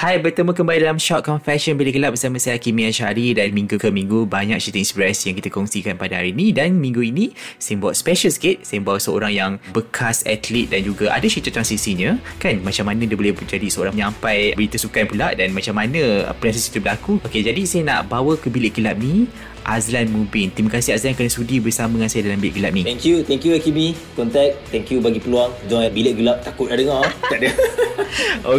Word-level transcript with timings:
Hai, 0.00 0.16
bertemu 0.16 0.56
kembali 0.56 0.80
dalam 0.80 0.96
Shock 0.96 1.28
Confession. 1.28 1.76
Bilik 1.76 2.00
Gelap 2.00 2.16
bersama 2.16 2.40
saya 2.40 2.56
Kimi 2.56 2.88
Ashari 2.88 3.36
dan 3.36 3.52
minggu 3.52 3.76
ke 3.76 3.92
minggu 3.92 4.24
banyak 4.24 4.56
cerita 4.56 4.80
inspirasi 4.80 5.28
yang 5.28 5.36
kita 5.36 5.52
kongsikan 5.52 6.00
pada 6.00 6.16
hari 6.16 6.32
ini. 6.32 6.56
Dan 6.56 6.80
minggu 6.80 7.04
ini 7.04 7.36
saya 7.60 7.76
buat 7.76 7.92
special 7.92 8.32
sikit, 8.32 8.64
saya 8.64 8.80
bawa 8.80 8.96
seorang 8.96 9.28
yang 9.28 9.52
bekas 9.76 10.24
atlet 10.24 10.72
dan 10.72 10.88
juga 10.88 11.12
ada 11.12 11.28
cerita 11.28 11.52
transisinya. 11.52 12.16
Kan 12.40 12.64
macam 12.64 12.88
mana 12.88 13.04
dia 13.04 13.12
boleh 13.12 13.36
menjadi 13.36 13.68
seorang 13.68 13.92
penyampai 13.92 14.56
berita 14.56 14.80
sukan 14.80 15.04
pula 15.04 15.36
dan 15.36 15.52
macam 15.52 15.76
mana 15.76 16.32
proses 16.40 16.72
itu 16.72 16.80
berlaku. 16.80 17.20
Okey, 17.20 17.44
jadi 17.44 17.60
saya 17.68 17.82
nak 17.84 18.08
bawa 18.08 18.40
ke 18.40 18.48
Bilik 18.48 18.80
Gelap 18.80 18.96
ni 18.96 19.28
Azlan 19.70 20.10
Mubin. 20.10 20.50
Terima 20.50 20.66
kasih 20.74 20.98
Azlan 20.98 21.14
kerana 21.14 21.30
sudi 21.30 21.62
bersama 21.62 21.94
dengan 21.94 22.10
saya 22.10 22.26
dalam 22.26 22.42
Bilik 22.42 22.58
Gelap 22.58 22.72
ni. 22.74 22.82
Thank 22.82 23.06
you, 23.06 23.22
thank 23.22 23.46
you 23.46 23.54
Akimi. 23.54 23.94
Contact, 24.18 24.58
thank 24.74 24.90
you 24.90 24.98
bagi 24.98 25.22
peluang. 25.22 25.54
Join 25.70 25.86
Bilik 25.94 26.18
Gelap. 26.18 26.42
Takut 26.42 26.66
dah 26.66 26.74
dengar. 26.74 27.06
tak 27.30 27.38
ada. 27.38 27.50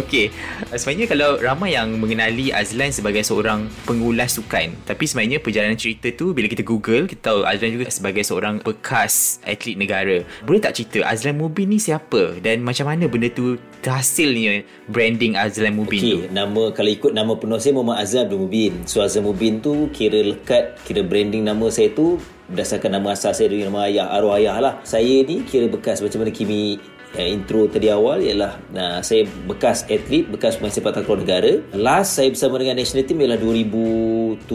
Okey. 0.00 0.32
Sebenarnya 0.72 1.06
kalau 1.12 1.30
ramai 1.36 1.76
yang 1.76 1.92
mengenali 2.00 2.48
Azlan 2.48 2.88
sebagai 2.88 3.20
seorang 3.20 3.68
pengulas 3.84 4.40
sukan. 4.40 4.72
Tapi 4.88 5.04
sebenarnya 5.04 5.38
perjalanan 5.44 5.76
cerita 5.76 6.08
tu 6.16 6.32
bila 6.32 6.48
kita 6.48 6.64
Google, 6.64 7.04
kita 7.04 7.32
tahu 7.32 7.40
Azlan 7.44 7.76
juga 7.76 7.92
sebagai 7.92 8.24
seorang 8.24 8.64
bekas 8.64 9.44
atlet 9.44 9.76
negara. 9.76 10.24
Boleh 10.48 10.64
tak 10.64 10.80
cerita 10.80 11.04
Azlan 11.04 11.36
Mubin 11.36 11.68
ni 11.68 11.78
siapa 11.78 12.40
dan 12.40 12.64
macam 12.64 12.88
mana 12.88 13.04
benda 13.04 13.28
tu 13.28 13.60
terhasilnya 13.84 14.64
branding 14.88 15.36
Azlan 15.36 15.76
Mubin 15.76 16.00
okay, 16.00 16.14
tu? 16.14 16.20
nama 16.30 16.62
kalau 16.70 16.90
ikut 16.90 17.12
nama 17.12 17.32
penuh 17.36 17.58
saya 17.58 17.76
Muhammad 17.76 18.00
Azlan 18.00 18.24
Abdul 18.30 18.40
Mubin. 18.48 18.72
So 18.88 19.04
Azlan 19.04 19.28
Mubin 19.28 19.60
tu 19.60 19.92
kira 19.92 20.24
lekat, 20.24 20.80
kira 20.88 21.01
branding 21.06 21.44
nama 21.46 21.66
saya 21.68 21.92
tu 21.92 22.18
berdasarkan 22.50 22.98
nama 22.98 23.14
asal 23.16 23.32
saya 23.32 23.48
dari 23.48 23.64
nama 23.64 23.88
ayah, 23.88 24.10
arwah 24.12 24.36
ayah 24.38 24.56
lah. 24.58 24.74
Saya 24.82 25.24
ni 25.24 25.46
kira 25.46 25.70
bekas 25.70 26.02
macam 26.04 26.24
mana 26.24 26.32
Kimi 26.34 26.80
yang 27.12 27.44
intro 27.44 27.68
tadi 27.68 27.92
awal 27.92 28.24
ialah 28.24 28.56
nah, 28.72 29.04
saya 29.04 29.28
bekas 29.44 29.84
atlet, 29.84 30.24
bekas 30.24 30.56
pemain 30.56 30.72
sepak 30.72 30.96
takraw 30.96 31.20
negara. 31.20 31.60
Last 31.76 32.16
saya 32.16 32.32
bersama 32.32 32.56
dengan 32.56 32.80
national 32.80 33.04
team 33.04 33.20
ialah 33.20 33.36
2007 33.36 34.48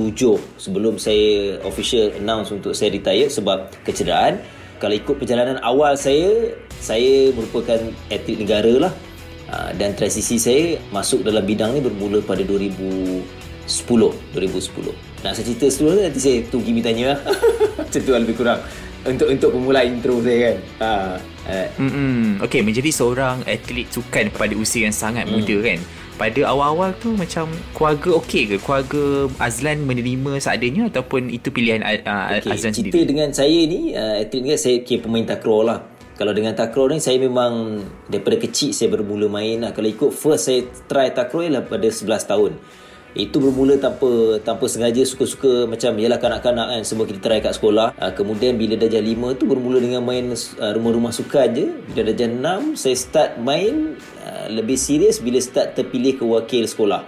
sebelum 0.57 0.97
saya 0.97 1.61
official 1.61 2.17
announce 2.17 2.49
untuk 2.49 2.73
saya 2.73 2.89
retire 2.89 3.29
sebab 3.29 3.69
kecederaan. 3.85 4.41
Kalau 4.77 4.93
ikut 4.93 5.17
perjalanan 5.17 5.57
awal 5.65 5.97
saya, 5.97 6.53
saya 6.81 7.33
merupakan 7.33 7.77
atlet 8.09 8.37
negara 8.37 8.89
lah. 8.89 8.93
Ah, 9.47 9.71
dan 9.71 9.95
transisi 9.95 10.35
saya 10.35 10.75
masuk 10.91 11.23
dalam 11.23 11.39
bidang 11.47 11.71
ni 11.71 11.79
bermula 11.79 12.19
pada 12.19 12.43
2010 12.43 13.23
2010 14.35 15.06
nak 15.25 15.31
saya 15.33 15.45
cerita 15.49 15.65
seluruh 15.69 16.01
nanti 16.05 16.19
saya 16.21 16.37
tunggu 16.47 16.69
Kimi 16.69 16.81
tanya 16.85 17.15
lah 17.15 17.19
macam 17.81 17.99
tu 18.01 18.11
lah 18.13 18.19
lebih 18.21 18.35
kurang 18.37 18.59
untuk 19.07 19.27
untuk 19.31 19.49
pemula 19.55 19.81
intro 19.87 20.19
saya 20.19 20.37
kan 20.37 20.57
ha, 20.83 20.89
eh. 21.47 21.67
Hmm. 21.79 22.43
Okey, 22.43 22.59
menjadi 22.59 22.91
seorang 22.91 23.39
atlet 23.47 23.87
sukan 23.87 24.29
pada 24.35 24.53
usia 24.59 24.83
yang 24.83 24.95
sangat 24.95 25.23
Hmm. 25.25 25.39
muda 25.39 25.57
kan. 25.63 25.79
Pada 26.17 26.41
awal-awal 26.49 26.97
tu 26.97 27.13
macam 27.13 27.45
keluarga 27.77 28.17
okey 28.19 28.43
ke? 28.49 28.55
Keluarga 28.57 29.29
Azlan 29.37 29.85
menerima 29.85 30.41
seadanya 30.41 30.89
ataupun 30.89 31.29
itu 31.29 31.53
pilihan 31.53 31.85
uh, 31.85 32.41
okay. 32.41 32.51
Azlan 32.51 32.73
cerita 32.73 32.97
sendiri? 32.97 33.05
dengan 33.05 33.29
saya 33.31 33.59
ni 33.69 33.93
uh, 33.93 34.17
atlet 34.19 34.41
ni 34.43 34.49
saya 34.57 34.81
kira 34.81 35.05
pemain 35.05 35.23
takraw 35.23 35.61
lah 35.61 35.79
kalau 36.17 36.33
dengan 36.33 36.57
takraw 36.57 36.89
ni 36.89 36.97
saya 36.97 37.21
memang 37.21 37.85
daripada 38.09 38.41
kecil 38.41 38.73
saya 38.73 38.89
bermula 38.89 39.29
main 39.29 39.61
lah. 39.61 39.71
Kalau 39.77 39.85
ikut 39.85 40.09
first 40.09 40.49
saya 40.49 40.65
try 40.89 41.13
takraw 41.13 41.45
ialah 41.45 41.61
pada 41.63 41.85
11 41.85 42.09
tahun. 42.25 42.51
Itu 43.15 43.39
bermula 43.39 43.79
tanpa 43.79 44.41
tanpa 44.43 44.65
sengaja 44.67 45.01
suka-suka 45.07 45.63
macam 45.69 45.95
yalah 45.95 46.19
kanak-kanak 46.19 46.67
kan 46.75 46.81
semua 46.83 47.07
kita 47.07 47.19
try 47.23 47.39
kat 47.39 47.55
sekolah. 47.55 47.95
Uh, 47.95 48.11
kemudian 48.11 48.59
bila 48.59 48.75
darjah 48.75 48.99
5 48.99 49.39
tu 49.39 49.47
bermula 49.47 49.79
dengan 49.79 50.03
main 50.03 50.35
uh, 50.35 50.71
rumah-rumah 50.75 51.15
sukan 51.15 51.47
je. 51.55 51.65
Bila 51.91 52.11
darjah 52.11 52.29
6 52.29 52.75
saya 52.75 52.95
start 52.99 53.31
main 53.39 53.95
uh, 54.27 54.47
lebih 54.51 54.75
serius 54.75 55.23
bila 55.23 55.39
start 55.39 55.77
terpilih 55.77 56.19
ke 56.19 56.23
wakil 56.27 56.67
sekolah. 56.67 57.01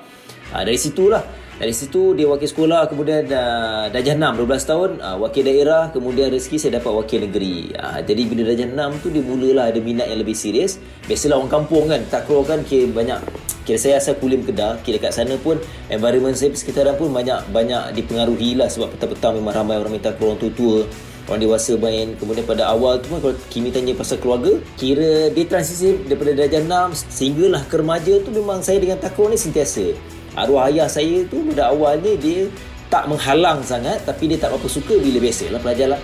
Uh, 0.55 0.63
dari 0.63 0.79
situlah 0.79 1.21
dari 1.59 1.75
situ 1.75 2.15
dia 2.15 2.23
wakil 2.23 2.47
sekolah 2.47 2.87
kemudian 2.87 3.27
uh, 3.35 3.91
darjah 3.91 4.15
6 4.15 4.47
12 4.47 4.63
tahun 4.63 4.89
uh, 5.03 5.17
wakil 5.19 5.43
daerah 5.43 5.91
kemudian 5.91 6.31
rezeki 6.31 6.55
saya 6.55 6.71
dapat 6.79 6.95
wakil 6.95 7.27
negeri. 7.27 7.75
Uh, 7.75 7.99
jadi 7.99 8.21
bila 8.23 8.41
darjah 8.47 8.67
6 8.71 9.03
tu 9.03 9.07
dia 9.11 9.19
mulalah 9.19 9.67
ada 9.67 9.83
minat 9.83 10.07
yang 10.07 10.23
lebih 10.23 10.39
serius. 10.39 10.79
Biasalah 11.03 11.43
orang 11.43 11.51
kampung 11.51 11.91
kan 11.91 11.99
takraw 12.07 12.47
kan 12.47 12.63
kira 12.63 12.87
banyak 12.87 13.19
kira 13.69 13.77
saya 13.77 14.01
asal 14.01 14.17
Kulim 14.17 14.41
Kedah 14.41 14.81
kira 14.81 14.97
kat 14.97 15.13
sana 15.13 15.37
pun 15.37 15.61
environment 15.93 16.33
saya 16.33 16.49
persekitaran 16.49 16.97
pun 16.97 17.13
banyak 17.13 17.53
banyak 17.53 17.93
dipengaruhi 17.93 18.57
lah 18.57 18.65
sebab 18.65 18.97
petang-petang 18.97 19.37
memang 19.37 19.53
ramai 19.61 19.77
orang 19.77 19.93
main 19.93 20.01
takraw 20.01 20.33
orang 20.33 20.41
tua-tua 20.41 20.89
orang 21.29 21.45
dewasa 21.45 21.77
main. 21.77 22.17
Kemudian 22.17 22.49
pada 22.49 22.65
awal 22.73 22.97
tu 22.97 23.13
kan 23.13 23.21
kalau 23.21 23.37
Kimi 23.53 23.69
tanya 23.69 23.93
pasal 23.93 24.17
keluarga 24.17 24.57
kira 24.73 25.29
dia 25.29 25.45
transisi 25.45 26.01
daripada 26.09 26.33
darjah 26.33 26.65
6 26.65 27.13
sehinggalah 27.13 27.61
ke 27.69 27.77
remaja 27.77 28.13
tu 28.25 28.33
memang 28.33 28.65
saya 28.65 28.81
dengan 28.81 28.97
takraw 28.97 29.29
ni 29.29 29.37
sentiasa. 29.37 29.93
Arwah 30.33 30.73
ayah 30.73 30.89
saya 30.89 31.21
tu 31.29 31.45
pada 31.53 31.69
awalnya 31.69 32.17
dia 32.17 32.49
tak 32.89 33.05
menghalang 33.05 33.61
sangat 33.61 34.01
tapi 34.01 34.33
dia 34.33 34.41
tak 34.41 34.49
berapa 34.49 34.65
suka 34.65 34.97
bila 34.97 35.21
biasalah 35.21 35.61
pelajar 35.61 35.93
lah 35.93 36.01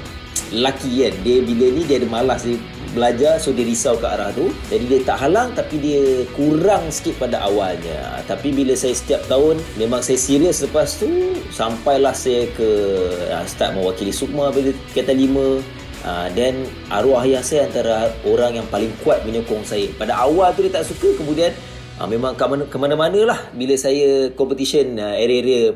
lelaki 0.53 1.07
kan 1.07 1.13
dia 1.25 1.37
bila 1.41 1.65
ni 1.71 1.81
dia 1.85 1.97
ada 2.01 2.07
malas 2.09 2.45
dia 2.45 2.57
belajar 2.95 3.35
so 3.43 3.51
dia 3.51 3.67
risau 3.67 3.99
ke 3.99 4.07
arah 4.07 4.31
tu. 4.31 4.49
Jadi 4.71 4.85
dia 4.87 4.99
tak 5.03 5.19
halang 5.27 5.51
tapi 5.51 5.75
dia 5.83 6.23
kurang 6.31 6.87
sikit 6.87 7.19
pada 7.27 7.43
awalnya. 7.43 8.23
Tapi 8.23 8.55
bila 8.55 8.71
saya 8.73 8.95
setiap 8.95 9.27
tahun 9.27 9.59
memang 9.75 9.99
saya 9.99 10.15
serius 10.15 10.63
lepas 10.63 10.95
tu 10.95 11.35
sampailah 11.51 12.15
saya 12.15 12.47
ke 12.55 12.69
uh, 13.35 13.43
start 13.43 13.75
mewakili 13.75 14.15
Sukma 14.15 14.49
bila 14.55 14.71
kata 14.95 15.11
lima. 15.11 15.59
Uh, 16.05 16.29
dan 16.37 16.69
arwah 16.93 17.25
ayah 17.25 17.41
saya 17.41 17.65
antara 17.65 18.13
orang 18.29 18.61
yang 18.61 18.67
paling 18.69 18.93
kuat 19.01 19.25
menyokong 19.25 19.65
saya. 19.65 19.89
Pada 19.97 20.13
awal 20.21 20.53
tu 20.53 20.61
dia 20.61 20.77
tak 20.77 20.85
suka 20.85 21.17
kemudian 21.17 21.49
uh, 21.97 22.05
memang 22.05 22.37
ke 22.37 22.77
mana-mana 22.77 23.25
lah 23.25 23.39
bila 23.57 23.73
saya 23.73 24.29
competition 24.37 25.01
uh, 25.01 25.17
area-area 25.17 25.73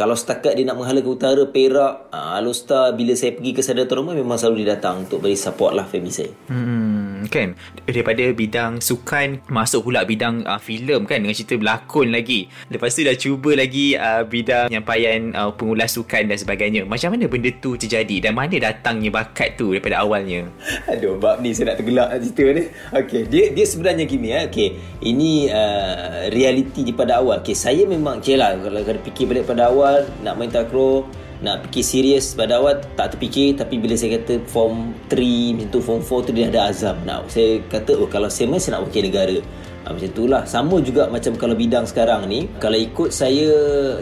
kalau 0.00 0.16
setakat 0.16 0.56
dia 0.56 0.64
nak 0.64 0.80
menghala 0.80 1.04
ke 1.04 1.10
utara 1.12 1.44
Perak 1.44 2.08
uh, 2.08 2.40
Alostar 2.40 2.96
bila 2.96 3.12
saya 3.12 3.36
pergi 3.36 3.52
ke 3.52 3.60
Sadar 3.60 3.84
Toroma 3.84 4.16
memang 4.16 4.40
selalu 4.40 4.64
dia 4.64 4.80
datang 4.80 5.04
untuk 5.04 5.20
beri 5.20 5.36
support 5.36 5.76
lah 5.76 5.84
family 5.84 6.08
saya. 6.08 6.32
Hmm, 6.48 7.19
kan 7.30 7.54
daripada 7.86 8.26
bidang 8.34 8.82
sukan 8.82 9.46
masuk 9.46 9.86
pula 9.86 10.02
bidang 10.02 10.42
uh, 10.44 10.58
filem 10.58 11.06
kan 11.06 11.22
dengan 11.22 11.32
cerita 11.32 11.54
berlakon 11.54 12.10
lagi. 12.10 12.50
Lepas 12.68 12.98
tu 12.98 13.06
dah 13.06 13.14
cuba 13.14 13.54
lagi 13.54 13.94
uh, 13.94 14.26
bidang 14.26 14.66
penyampaian 14.66 15.30
uh, 15.32 15.50
pengulas 15.54 15.94
sukan 15.94 16.26
dan 16.26 16.36
sebagainya. 16.36 16.82
Macam 16.84 17.14
mana 17.14 17.30
benda 17.30 17.50
tu 17.62 17.78
terjadi 17.78 18.28
dan 18.28 18.34
mana 18.34 18.58
datangnya 18.58 19.14
bakat 19.14 19.54
tu 19.54 19.70
daripada 19.70 20.02
awalnya? 20.02 20.50
Aduh, 20.90 21.16
bab 21.16 21.38
ni 21.38 21.54
saya 21.54 21.72
nak 21.72 21.78
tergelak 21.80 22.08
cerita 22.18 22.44
ni. 22.50 22.62
Okey, 22.90 23.22
dia 23.30 23.44
dia 23.54 23.64
sebenarnya 23.64 24.04
gini 24.10 24.28
eh. 24.34 24.42
Okey, 24.50 24.68
ini 25.06 25.46
uh, 25.46 26.26
realiti 26.34 26.82
di 26.82 26.90
pada 26.90 27.22
awal. 27.22 27.40
Okey, 27.40 27.54
saya 27.54 27.86
memang 27.86 28.18
okay 28.18 28.34
lah 28.34 28.58
kalau 28.58 28.82
kalau 28.82 29.00
fikir 29.06 29.30
balik 29.30 29.46
pada 29.46 29.70
awal 29.70 30.10
nak 30.26 30.34
main 30.34 30.50
takraw, 30.50 31.06
nak 31.40 31.68
fikir 31.68 31.84
serius 31.84 32.36
pada 32.36 32.60
awal 32.60 32.80
tak 32.96 33.16
terfikir. 33.16 33.56
Tapi 33.56 33.80
bila 33.80 33.96
saya 33.96 34.20
kata 34.20 34.44
form 34.48 34.92
3 35.08 35.56
macam 35.56 35.68
tu 35.72 35.80
form 35.80 36.00
4 36.04 36.26
tu 36.28 36.32
dia 36.36 36.46
ada 36.52 36.60
azam 36.68 36.96
nak. 37.04 37.28
Saya 37.32 37.64
kata 37.68 37.96
oh 37.96 38.08
kalau 38.08 38.28
saya 38.28 38.52
saya 38.60 38.78
nak 38.78 38.88
wakil 38.88 39.04
negara. 39.08 39.38
Ha, 39.80 39.96
macam 39.96 40.12
itulah 40.12 40.44
Sama 40.44 40.76
juga 40.84 41.08
macam 41.08 41.32
kalau 41.40 41.56
bidang 41.56 41.88
sekarang 41.88 42.28
ni 42.28 42.52
Kalau 42.60 42.76
ikut 42.76 43.08
saya 43.08 43.48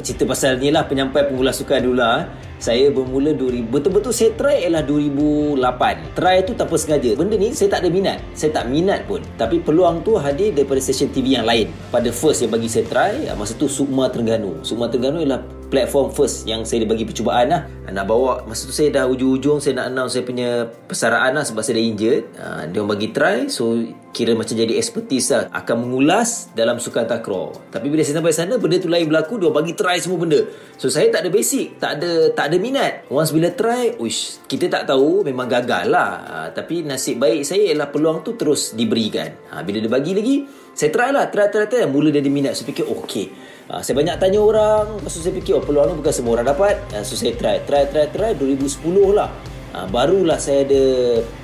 Cerita 0.03 0.27
pasal 0.27 0.59
ni 0.59 0.75
lah 0.75 0.83
Penyampai 0.83 1.31
pengulas 1.31 1.63
sukan 1.63 1.87
dulu 1.87 2.03
lah 2.03 2.27
Saya 2.59 2.91
bermula 2.91 3.31
2000 3.31 3.71
Betul-betul 3.71 4.11
saya 4.11 4.35
try 4.35 4.67
ialah 4.67 4.83
2008 4.83 6.19
Try 6.19 6.37
tu 6.43 6.59
tanpa 6.59 6.75
sengaja. 6.75 7.15
Benda 7.15 7.39
ni 7.39 7.55
saya 7.55 7.79
tak 7.79 7.87
ada 7.87 7.95
minat. 7.95 8.19
Saya 8.35 8.51
tak 8.59 8.67
minat 8.67 9.07
pun. 9.07 9.23
Tapi 9.39 9.63
peluang 9.63 10.03
tu 10.03 10.19
hadir 10.19 10.51
daripada 10.51 10.83
stesen 10.83 11.15
TV 11.15 11.39
yang 11.39 11.47
lain. 11.47 11.71
Pada 11.95 12.11
first 12.11 12.43
yang 12.43 12.51
bagi 12.51 12.67
saya 12.67 12.83
try 12.91 13.31
Masa 13.39 13.55
tu 13.55 13.71
Sukma 13.71 14.11
Terengganu. 14.11 14.59
Sukma 14.67 14.91
Terengganu 14.91 15.23
ialah 15.23 15.58
platform 15.69 16.09
first 16.13 16.49
yang 16.49 16.65
saya 16.65 16.85
bagi 16.89 17.05
percubaan 17.05 17.53
lah. 17.53 17.63
Nak 17.89 18.05
bawa 18.05 18.45
masa 18.45 18.69
tu 18.69 18.75
saya 18.75 18.93
dah 18.93 19.05
ujung-ujung 19.09 19.65
saya 19.65 19.81
nak 19.81 19.87
announce 19.93 20.13
saya 20.17 20.25
punya 20.25 20.69
persaraan 20.89 21.37
lah 21.37 21.45
sebab 21.45 21.65
saya 21.65 21.81
dah 21.81 21.85
injured. 21.85 22.23
Uh, 22.37 22.63
dia 22.69 22.79
orang 22.81 22.93
bagi 22.97 23.09
try 23.13 23.49
so 23.49 23.81
kira 24.13 24.33
macam 24.37 24.57
jadi 24.57 24.77
expertise 24.77 25.33
lah. 25.33 25.49
Akan 25.53 25.85
mengulas 25.85 26.53
dalam 26.53 26.81
sukan 26.81 27.09
takraw. 27.09 27.53
Tapi 27.73 27.87
bila 27.89 28.05
saya 28.05 28.21
sampai 28.21 28.35
sana 28.35 28.57
benda 28.57 28.77
tu 28.81 28.89
lain 28.89 29.09
berlaku 29.09 29.41
dia 29.41 29.49
orang 29.49 29.65
bagi 29.65 29.73
try 29.77 29.97
semua 30.01 30.19
benda. 30.21 30.41
So 30.81 30.89
saya 30.93 31.09
tak 31.13 31.25
ada 31.25 31.31
basic 31.33 31.81
tak 31.81 32.01
ada 32.01 32.33
tak 32.33 32.53
ada 32.53 32.57
minat. 32.61 33.09
Once 33.13 33.33
bila 33.33 33.53
try 33.53 33.97
uish 34.01 34.45
kita 34.49 34.69
tak 34.69 34.89
tahu 34.89 35.25
memang 35.25 35.49
gagal 35.49 35.89
lah. 35.89 36.11
Uh, 36.25 36.49
tapi 36.53 36.85
nasib 36.85 37.21
baik 37.21 37.45
saya 37.45 37.73
ialah 37.73 37.89
peluang 37.89 38.25
tu 38.25 38.37
terus 38.37 38.73
diberikan. 38.77 39.33
Uh, 39.53 39.61
bila 39.65 39.81
dia 39.81 39.93
bagi 39.93 40.13
lagi 40.17 40.37
saya 40.73 40.93
try 40.93 41.09
lah 41.13 41.29
try 41.29 41.49
try 41.49 41.69
try. 41.69 41.85
Mula 41.89 42.13
dia 42.13 42.21
ada 42.21 42.29
minat 42.33 42.53
saya 42.57 42.69
fikir 42.69 42.85
oh, 42.89 43.05
okay 43.05 43.57
uh, 43.69 43.81
saya 43.85 43.95
banyak 43.97 44.17
tanya 44.17 44.41
orang 44.41 44.99
lepas 44.99 45.13
tu 45.13 45.21
saya 45.21 45.35
fikir 45.37 45.53
oh 45.61 45.63
peluang 45.63 45.93
ni 45.93 45.95
bukan 46.01 46.13
semua 46.13 46.41
orang 46.41 46.49
dapat. 46.49 46.81
Uh, 46.93 47.05
so 47.05 47.15
saya 47.15 47.37
try 47.37 47.61
try 47.65 47.85
try 47.89 48.09
try 48.09 48.33
2010 48.35 48.85
lah. 49.13 49.31
Uh, 49.77 49.87
barulah 49.93 50.41
saya 50.41 50.65
ada 50.65 50.83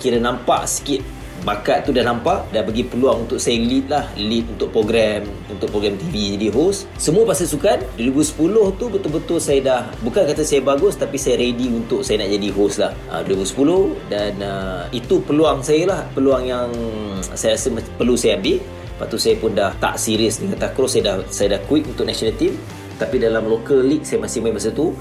kira 0.01 0.17
nampak 0.17 0.65
sikit 0.65 1.05
bakat 1.45 1.85
tu 1.85 1.93
dah 1.93 2.01
nampak 2.01 2.49
dah 2.57 2.65
bagi 2.65 2.89
peluang 2.89 3.29
untuk 3.29 3.37
saya 3.37 3.61
lead 3.61 3.85
lah 3.93 4.09
lead 4.17 4.49
untuk 4.57 4.73
program 4.73 5.29
untuk 5.53 5.69
program 5.69 6.01
TV 6.01 6.41
jadi 6.41 6.49
host. 6.49 6.89
Semua 6.97 7.29
pasal 7.29 7.45
sukan 7.45 7.85
2010 8.01 8.81
tu 8.81 8.85
betul-betul 8.89 9.39
saya 9.45 9.61
dah 9.61 9.83
bukan 10.01 10.25
kata 10.25 10.41
saya 10.41 10.65
bagus 10.65 10.97
tapi 10.97 11.21
saya 11.21 11.37
ready 11.37 11.69
untuk 11.69 12.01
saya 12.01 12.25
nak 12.25 12.33
jadi 12.33 12.49
host 12.49 12.81
lah. 12.81 12.97
Uh, 13.13 13.21
2010 13.29 14.09
dan 14.09 14.33
uh, 14.41 14.83
itu 14.97 15.21
peluang 15.21 15.61
saya 15.61 15.85
lah 15.85 16.01
peluang 16.17 16.49
yang 16.49 16.73
saya 17.21 17.61
rasa 17.61 17.69
perlu 18.01 18.17
saya 18.17 18.41
ambil 18.41 18.57
Lepas 18.95 19.07
tu 19.11 19.19
saya 19.19 19.35
pun 19.43 19.51
dah 19.51 19.75
tak 19.83 19.99
serius 19.99 20.39
dengan 20.39 20.55
takraw 20.55 20.87
saya 20.87 21.03
dah 21.03 21.17
saya 21.27 21.59
dah 21.59 21.61
quit 21.67 21.83
untuk 21.91 22.07
national 22.07 22.35
team. 22.39 22.55
Tapi 22.95 23.19
dalam 23.19 23.43
local 23.51 23.83
league 23.83 24.07
saya 24.07 24.23
masih 24.23 24.39
main 24.39 24.55
masa 24.55 24.71
tu. 24.71 24.95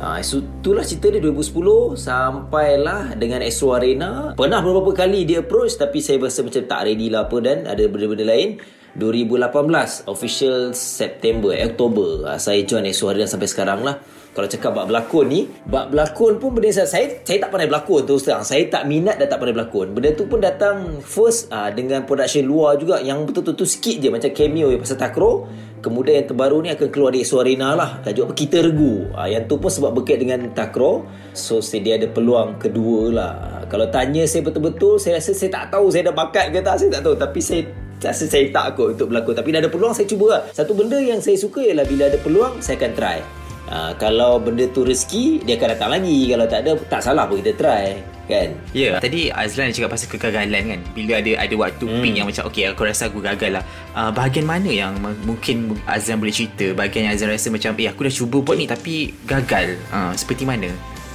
Ha, 0.00 0.24
so, 0.24 0.40
itulah 0.40 0.80
cerita 0.80 1.12
dia 1.12 1.20
2010 1.20 1.92
Sampailah 1.92 3.20
dengan 3.20 3.44
Astro 3.44 3.76
Arena. 3.76 4.32
Pernah 4.32 4.64
beberapa 4.64 4.96
kali 4.96 5.28
dia 5.28 5.44
approach 5.44 5.76
Tapi 5.76 6.00
saya 6.00 6.16
rasa 6.16 6.40
macam 6.40 6.64
tak 6.64 6.88
ready 6.88 7.12
lah 7.12 7.28
apa 7.28 7.36
Dan 7.44 7.68
ada 7.68 7.84
benda-benda 7.84 8.24
lain. 8.24 8.56
2018 8.96 10.08
Official 10.08 10.72
September 10.72 11.52
eh, 11.52 11.68
Oktober. 11.68 12.32
Ha, 12.32 12.40
Saya 12.40 12.64
join 12.64 12.88
Astro 12.88 13.12
Arena 13.12 13.28
sampai 13.28 13.44
sekarang 13.44 13.84
lah 13.84 14.00
kalau 14.30 14.46
cakap 14.46 14.70
bab 14.78 14.86
berlakon 14.86 15.26
ni 15.26 15.40
bab 15.66 15.90
berlakon 15.90 16.38
pun 16.38 16.54
benda 16.54 16.70
saya 16.70 16.86
saya, 16.86 17.18
saya 17.26 17.42
tak 17.42 17.50
pandai 17.50 17.66
berlakon 17.66 18.06
terus 18.06 18.22
terang. 18.22 18.46
Saya 18.46 18.62
tak 18.70 18.86
minat 18.86 19.18
dan 19.18 19.26
tak 19.26 19.42
pandai 19.42 19.58
berlakon. 19.58 19.90
Benda 19.90 20.14
tu 20.14 20.30
pun 20.30 20.38
datang 20.38 21.02
first 21.02 21.50
uh, 21.50 21.66
dengan 21.74 22.06
production 22.06 22.46
luar 22.46 22.78
juga 22.78 23.02
yang 23.02 23.26
betul-betul 23.26 23.58
tu 23.58 23.66
sikit 23.66 23.98
je. 23.98 24.06
Macam 24.06 24.30
cameo 24.30 24.70
yang 24.70 24.78
pasal 24.78 25.02
takro 25.02 25.50
kemudian 25.82 26.22
yang 26.22 26.28
terbaru 26.30 26.62
ni 26.62 26.70
akan 26.70 26.88
keluar 26.94 27.10
di 27.10 27.26
Suarina 27.26 27.74
lah. 27.74 27.98
Tajuk 28.06 28.30
apa 28.30 28.34
kita 28.38 28.62
regu. 28.62 29.10
Uh, 29.10 29.26
yang 29.26 29.50
tu 29.50 29.58
pun 29.58 29.66
sebab 29.66 29.98
berkait 29.98 30.22
dengan 30.22 30.46
takro. 30.54 31.10
So 31.34 31.58
dia 31.58 31.98
ada 31.98 32.06
peluang 32.06 32.62
kedua 32.62 33.00
lah. 33.10 33.34
Kalau 33.66 33.90
tanya 33.90 34.30
saya 34.30 34.46
betul-betul 34.46 35.02
saya 35.02 35.18
rasa 35.18 35.34
saya 35.34 35.50
tak 35.50 35.74
tahu 35.74 35.90
saya 35.90 36.06
dah 36.06 36.14
bakat 36.14 36.54
ke 36.54 36.62
tak 36.62 36.78
saya 36.78 36.88
tak 36.94 37.02
tahu. 37.02 37.18
Tapi 37.18 37.40
saya 37.42 37.66
rasa 37.98 38.30
saya 38.30 38.46
tak 38.54 38.78
kot 38.78 38.94
untuk 38.94 39.10
berlakon. 39.10 39.34
Tapi 39.34 39.48
dah 39.50 39.58
ada 39.58 39.70
peluang 39.74 39.90
saya 39.90 40.06
cuba 40.06 40.38
lah. 40.38 40.42
Satu 40.54 40.70
benda 40.70 41.02
yang 41.02 41.18
saya 41.18 41.34
suka 41.34 41.66
ialah 41.66 41.82
bila 41.82 42.06
ada 42.06 42.18
peluang 42.22 42.62
saya 42.62 42.78
akan 42.78 42.94
try 42.94 43.39
Uh, 43.70 43.92
kalau 44.02 44.40
benda 44.40 44.66
tu 44.66 44.82
rezeki 44.82 45.46
dia 45.46 45.54
akan 45.54 45.68
datang 45.76 45.90
lagi 45.94 46.26
kalau 46.26 46.46
tak 46.48 46.66
ada 46.66 46.72
tak 46.90 47.00
salah 47.06 47.28
pun 47.28 47.38
kita 47.38 47.54
try 47.54 48.02
kan 48.26 48.50
ya 48.74 48.96
yeah. 48.96 48.98
tadi 48.98 49.30
Azlan 49.30 49.70
cakap 49.70 49.94
pasal 49.94 50.08
kegagalan 50.10 50.62
kan 50.74 50.80
bila 50.90 51.22
ada 51.22 51.38
ada 51.38 51.54
waktu 51.54 51.86
hmm. 51.86 52.02
pink 52.02 52.14
yang 52.18 52.26
macam 52.26 52.50
okey 52.50 52.66
aku 52.66 52.82
rasa 52.82 53.06
aku 53.06 53.22
gagal 53.22 53.60
lah 53.60 53.64
uh, 53.94 54.10
bahagian 54.10 54.46
mana 54.48 54.70
yang 54.70 54.98
mungkin 55.22 55.78
Azlan 55.86 56.18
boleh 56.18 56.34
cerita 56.34 56.74
bahagian 56.74 57.10
yang 57.10 57.14
Azlan 57.14 57.30
rasa 57.30 57.46
macam 57.52 57.78
eh 57.78 57.86
aku 57.86 58.00
dah 58.06 58.14
cuba 58.14 58.36
buat 58.42 58.56
ni 58.58 58.66
tapi 58.66 59.14
gagal 59.28 59.78
uh, 59.94 60.10
seperti 60.18 60.42
mana 60.42 60.70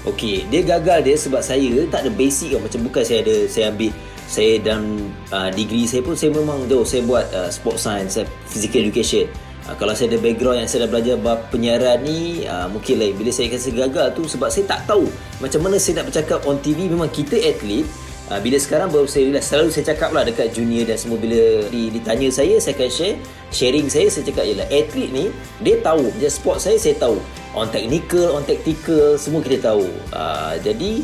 Okey, 0.06 0.46
dia 0.54 0.62
gagal 0.62 1.02
dia 1.02 1.18
sebab 1.18 1.42
saya 1.42 1.66
tak 1.90 2.06
ada 2.06 2.14
basic 2.14 2.54
kan 2.54 2.62
macam 2.62 2.80
bukan 2.86 3.02
saya 3.02 3.26
ada 3.26 3.36
saya 3.50 3.74
ambil 3.74 3.90
saya 4.30 4.62
dalam 4.62 5.10
uh, 5.34 5.50
degree 5.50 5.90
saya 5.90 6.06
pun 6.06 6.14
saya 6.14 6.30
memang 6.30 6.70
jauh 6.70 6.86
saya 6.86 7.02
buat 7.10 7.26
uh, 7.34 7.50
sport 7.50 7.82
science, 7.82 8.22
physical 8.46 8.86
education. 8.86 9.26
Uh, 9.66 9.74
kalau 9.74 9.98
saya 9.98 10.14
ada 10.14 10.22
background 10.22 10.62
yang 10.62 10.70
saya 10.70 10.86
dah 10.86 10.90
belajar 10.94 11.16
bab 11.18 11.50
penyiaran 11.50 11.98
ni 12.06 12.46
uh, 12.46 12.70
mungkin 12.70 13.02
lain. 13.02 13.18
Bila 13.18 13.34
saya 13.34 13.50
rasa 13.50 13.74
gagal 13.74 14.08
tu 14.14 14.24
sebab 14.30 14.50
saya 14.54 14.66
tak 14.70 14.86
tahu 14.86 15.10
macam 15.42 15.60
mana 15.66 15.82
saya 15.82 16.02
nak 16.02 16.14
bercakap 16.14 16.40
on 16.46 16.62
TV 16.62 16.86
memang 16.86 17.10
kita 17.10 17.34
atlet 17.42 17.82
uh, 18.30 18.38
bila 18.38 18.62
sekarang 18.62 18.94
baru 18.94 19.10
saya 19.10 19.34
realize 19.34 19.50
selalu 19.50 19.70
saya 19.74 19.86
cakap 19.90 20.14
lah 20.14 20.22
dekat 20.22 20.54
junior 20.54 20.86
dan 20.86 21.02
semua 21.02 21.18
bila 21.18 21.66
ditanya 21.72 22.30
saya 22.30 22.62
saya 22.62 22.74
akan 22.78 22.90
share. 22.94 23.18
Sharing 23.50 23.88
saya 23.90 24.08
saya 24.14 24.24
cakap 24.30 24.46
ialah 24.46 24.68
atlet 24.70 25.10
ni 25.10 25.26
dia 25.66 25.82
tahu. 25.82 26.14
Je 26.22 26.30
sport 26.30 26.62
saya 26.62 26.78
saya 26.78 26.94
tahu. 27.02 27.18
On 27.58 27.66
technical 27.72 28.38
on 28.38 28.46
tactical 28.46 29.18
semua 29.18 29.42
kita 29.42 29.74
tahu. 29.74 29.90
Uh, 30.14 30.62
jadi 30.62 31.02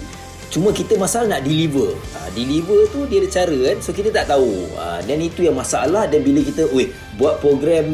Cuma 0.52 0.76
kita 0.76 1.00
masalah 1.00 1.40
nak 1.40 1.48
deliver. 1.48 1.96
Ha, 2.12 2.28
Deliver 2.36 2.84
tu 2.92 3.08
dia 3.08 3.24
ada 3.24 3.30
cara 3.32 3.56
kan 3.72 3.78
So 3.80 3.96
kita 3.96 4.12
tak 4.12 4.28
tahu. 4.28 4.68
Ha, 4.76 5.00
Dan 5.00 5.24
itu 5.24 5.48
yang 5.48 5.56
masalah 5.56 6.12
Dan 6.12 6.28
bila 6.28 6.44
kita 6.44 6.68
Weh 6.76 6.92
buat 7.16 7.40
program 7.40 7.88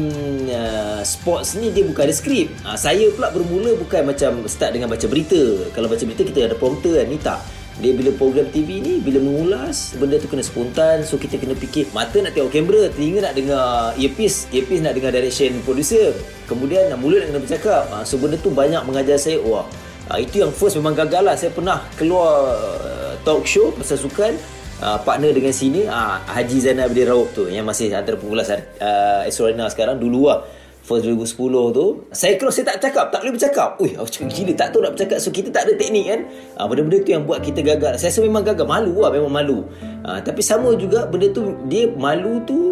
uh, 0.50 1.00
Sports 1.06 1.54
ni 1.54 1.70
dia 1.70 1.86
bukan 1.86 2.10
ada 2.10 2.14
skrip 2.14 2.50
ha, 2.66 2.74
Saya 2.74 3.14
pula 3.14 3.30
bermula 3.30 3.78
bukan 3.78 4.10
macam 4.10 4.42
Start 4.50 4.74
dengan 4.74 4.90
baca 4.90 5.06
berita. 5.06 5.70
Kalau 5.70 5.86
baca 5.86 6.02
berita 6.02 6.26
kita 6.26 6.50
ada 6.50 6.58
prompter 6.58 6.98
kan 6.98 7.06
Ni 7.06 7.18
tak. 7.22 7.46
Dia 7.78 7.94
bila 7.94 8.10
program 8.18 8.50
TV 8.50 8.82
ni 8.82 8.98
Bila 8.98 9.22
mengulas 9.22 9.94
Benda 9.94 10.18
tu 10.18 10.26
kena 10.26 10.42
spontan 10.42 11.06
So 11.06 11.14
kita 11.14 11.38
kena 11.38 11.54
fikir 11.54 11.94
Mata 11.94 12.18
nak 12.18 12.34
tengok 12.34 12.50
kamera 12.50 12.90
Telinga 12.90 13.30
nak 13.30 13.34
dengar 13.38 13.94
earpiece 13.94 14.50
Earpiece 14.50 14.82
nak 14.82 14.98
dengar 14.98 15.14
direction 15.14 15.54
producer 15.62 16.10
Kemudian 16.50 16.90
nak 16.90 16.98
mulut 16.98 17.22
nak 17.22 17.30
kena 17.30 17.38
bercakap. 17.38 17.86
Ha, 17.94 18.02
So 18.02 18.18
benda 18.18 18.34
tu 18.34 18.50
banyak 18.50 18.82
mengajar 18.82 19.14
saya 19.14 19.38
Wah 19.46 19.62
Uh, 20.08 20.18
itu 20.24 20.40
yang 20.40 20.52
first 20.52 20.80
memang 20.80 20.96
gagal 20.96 21.20
lah. 21.20 21.36
Saya 21.36 21.52
pernah 21.52 21.84
keluar 22.00 22.56
uh, 22.56 23.12
talk 23.22 23.44
show 23.44 23.68
pasal 23.76 24.00
sukan. 24.00 24.34
Uh, 24.78 24.94
partner 25.02 25.34
dengan 25.34 25.50
sini 25.50 25.90
uh, 25.90 26.22
Haji 26.22 26.62
Zainal 26.62 26.86
Abdul 26.86 27.10
Raub 27.10 27.34
tu 27.34 27.50
yang 27.50 27.66
masih 27.66 27.90
antara 27.90 28.14
pengulas 28.14 28.46
uh, 28.46 29.26
Esrona 29.26 29.66
sekarang 29.66 29.98
dulu 29.98 30.30
lah. 30.30 30.46
First 30.86 31.04
2010 31.04 31.76
tu 31.76 31.86
saya 32.14 32.40
keluar 32.40 32.54
saya 32.54 32.72
tak 32.72 32.88
cakap 32.88 33.10
tak 33.10 33.20
boleh 33.20 33.34
bercakap. 33.34 33.74
Ui 33.82 33.92
aku 33.98 34.08
cakap 34.08 34.28
gila 34.32 34.52
tak 34.54 34.68
tahu 34.70 34.80
nak 34.86 34.92
bercakap. 34.94 35.18
So 35.18 35.28
kita 35.34 35.50
tak 35.50 35.66
ada 35.66 35.72
teknik 35.74 36.04
kan. 36.08 36.20
Uh, 36.56 36.66
benda-benda 36.70 36.98
tu 37.02 37.10
yang 37.10 37.26
buat 37.26 37.42
kita 37.42 37.60
gagal. 37.60 37.98
Saya 37.98 38.08
rasa 38.14 38.20
memang 38.22 38.46
gagal. 38.46 38.64
Malu 38.70 38.94
lah 39.02 39.10
memang 39.10 39.32
malu. 39.34 39.58
Uh, 40.06 40.22
tapi 40.22 40.40
sama 40.40 40.72
juga 40.78 41.10
benda 41.10 41.26
tu 41.34 41.58
dia 41.66 41.90
malu 41.92 42.38
tu 42.46 42.70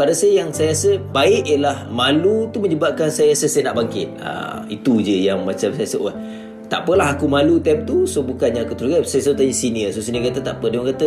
pada 0.00 0.16
saya 0.16 0.40
yang 0.40 0.48
saya 0.54 0.72
rasa 0.72 0.96
baik 0.96 1.44
ialah 1.44 1.90
malu 1.92 2.48
tu 2.48 2.64
menyebabkan 2.64 3.12
saya 3.12 3.36
rasa 3.36 3.50
saya 3.50 3.68
nak 3.68 3.84
bangkit. 3.84 4.08
Uh, 4.16 4.64
itu 4.72 5.02
je 5.04 5.28
yang 5.28 5.44
macam 5.44 5.74
saya 5.74 5.84
rasa 5.84 5.98
oh, 6.00 6.14
tak 6.70 6.86
apalah 6.86 7.18
aku 7.18 7.26
malu 7.26 7.58
time 7.58 7.82
tu 7.82 8.06
so 8.06 8.22
bukannya 8.22 8.62
aku 8.62 8.78
terus. 8.78 9.10
Saya 9.10 9.26
selalu 9.26 9.38
tanya 9.42 9.54
senior 9.58 9.90
so 9.90 9.98
senior 9.98 10.22
kata 10.30 10.38
tak 10.38 10.62
apa. 10.62 10.66
Dia 10.70 10.80
kata 10.94 11.06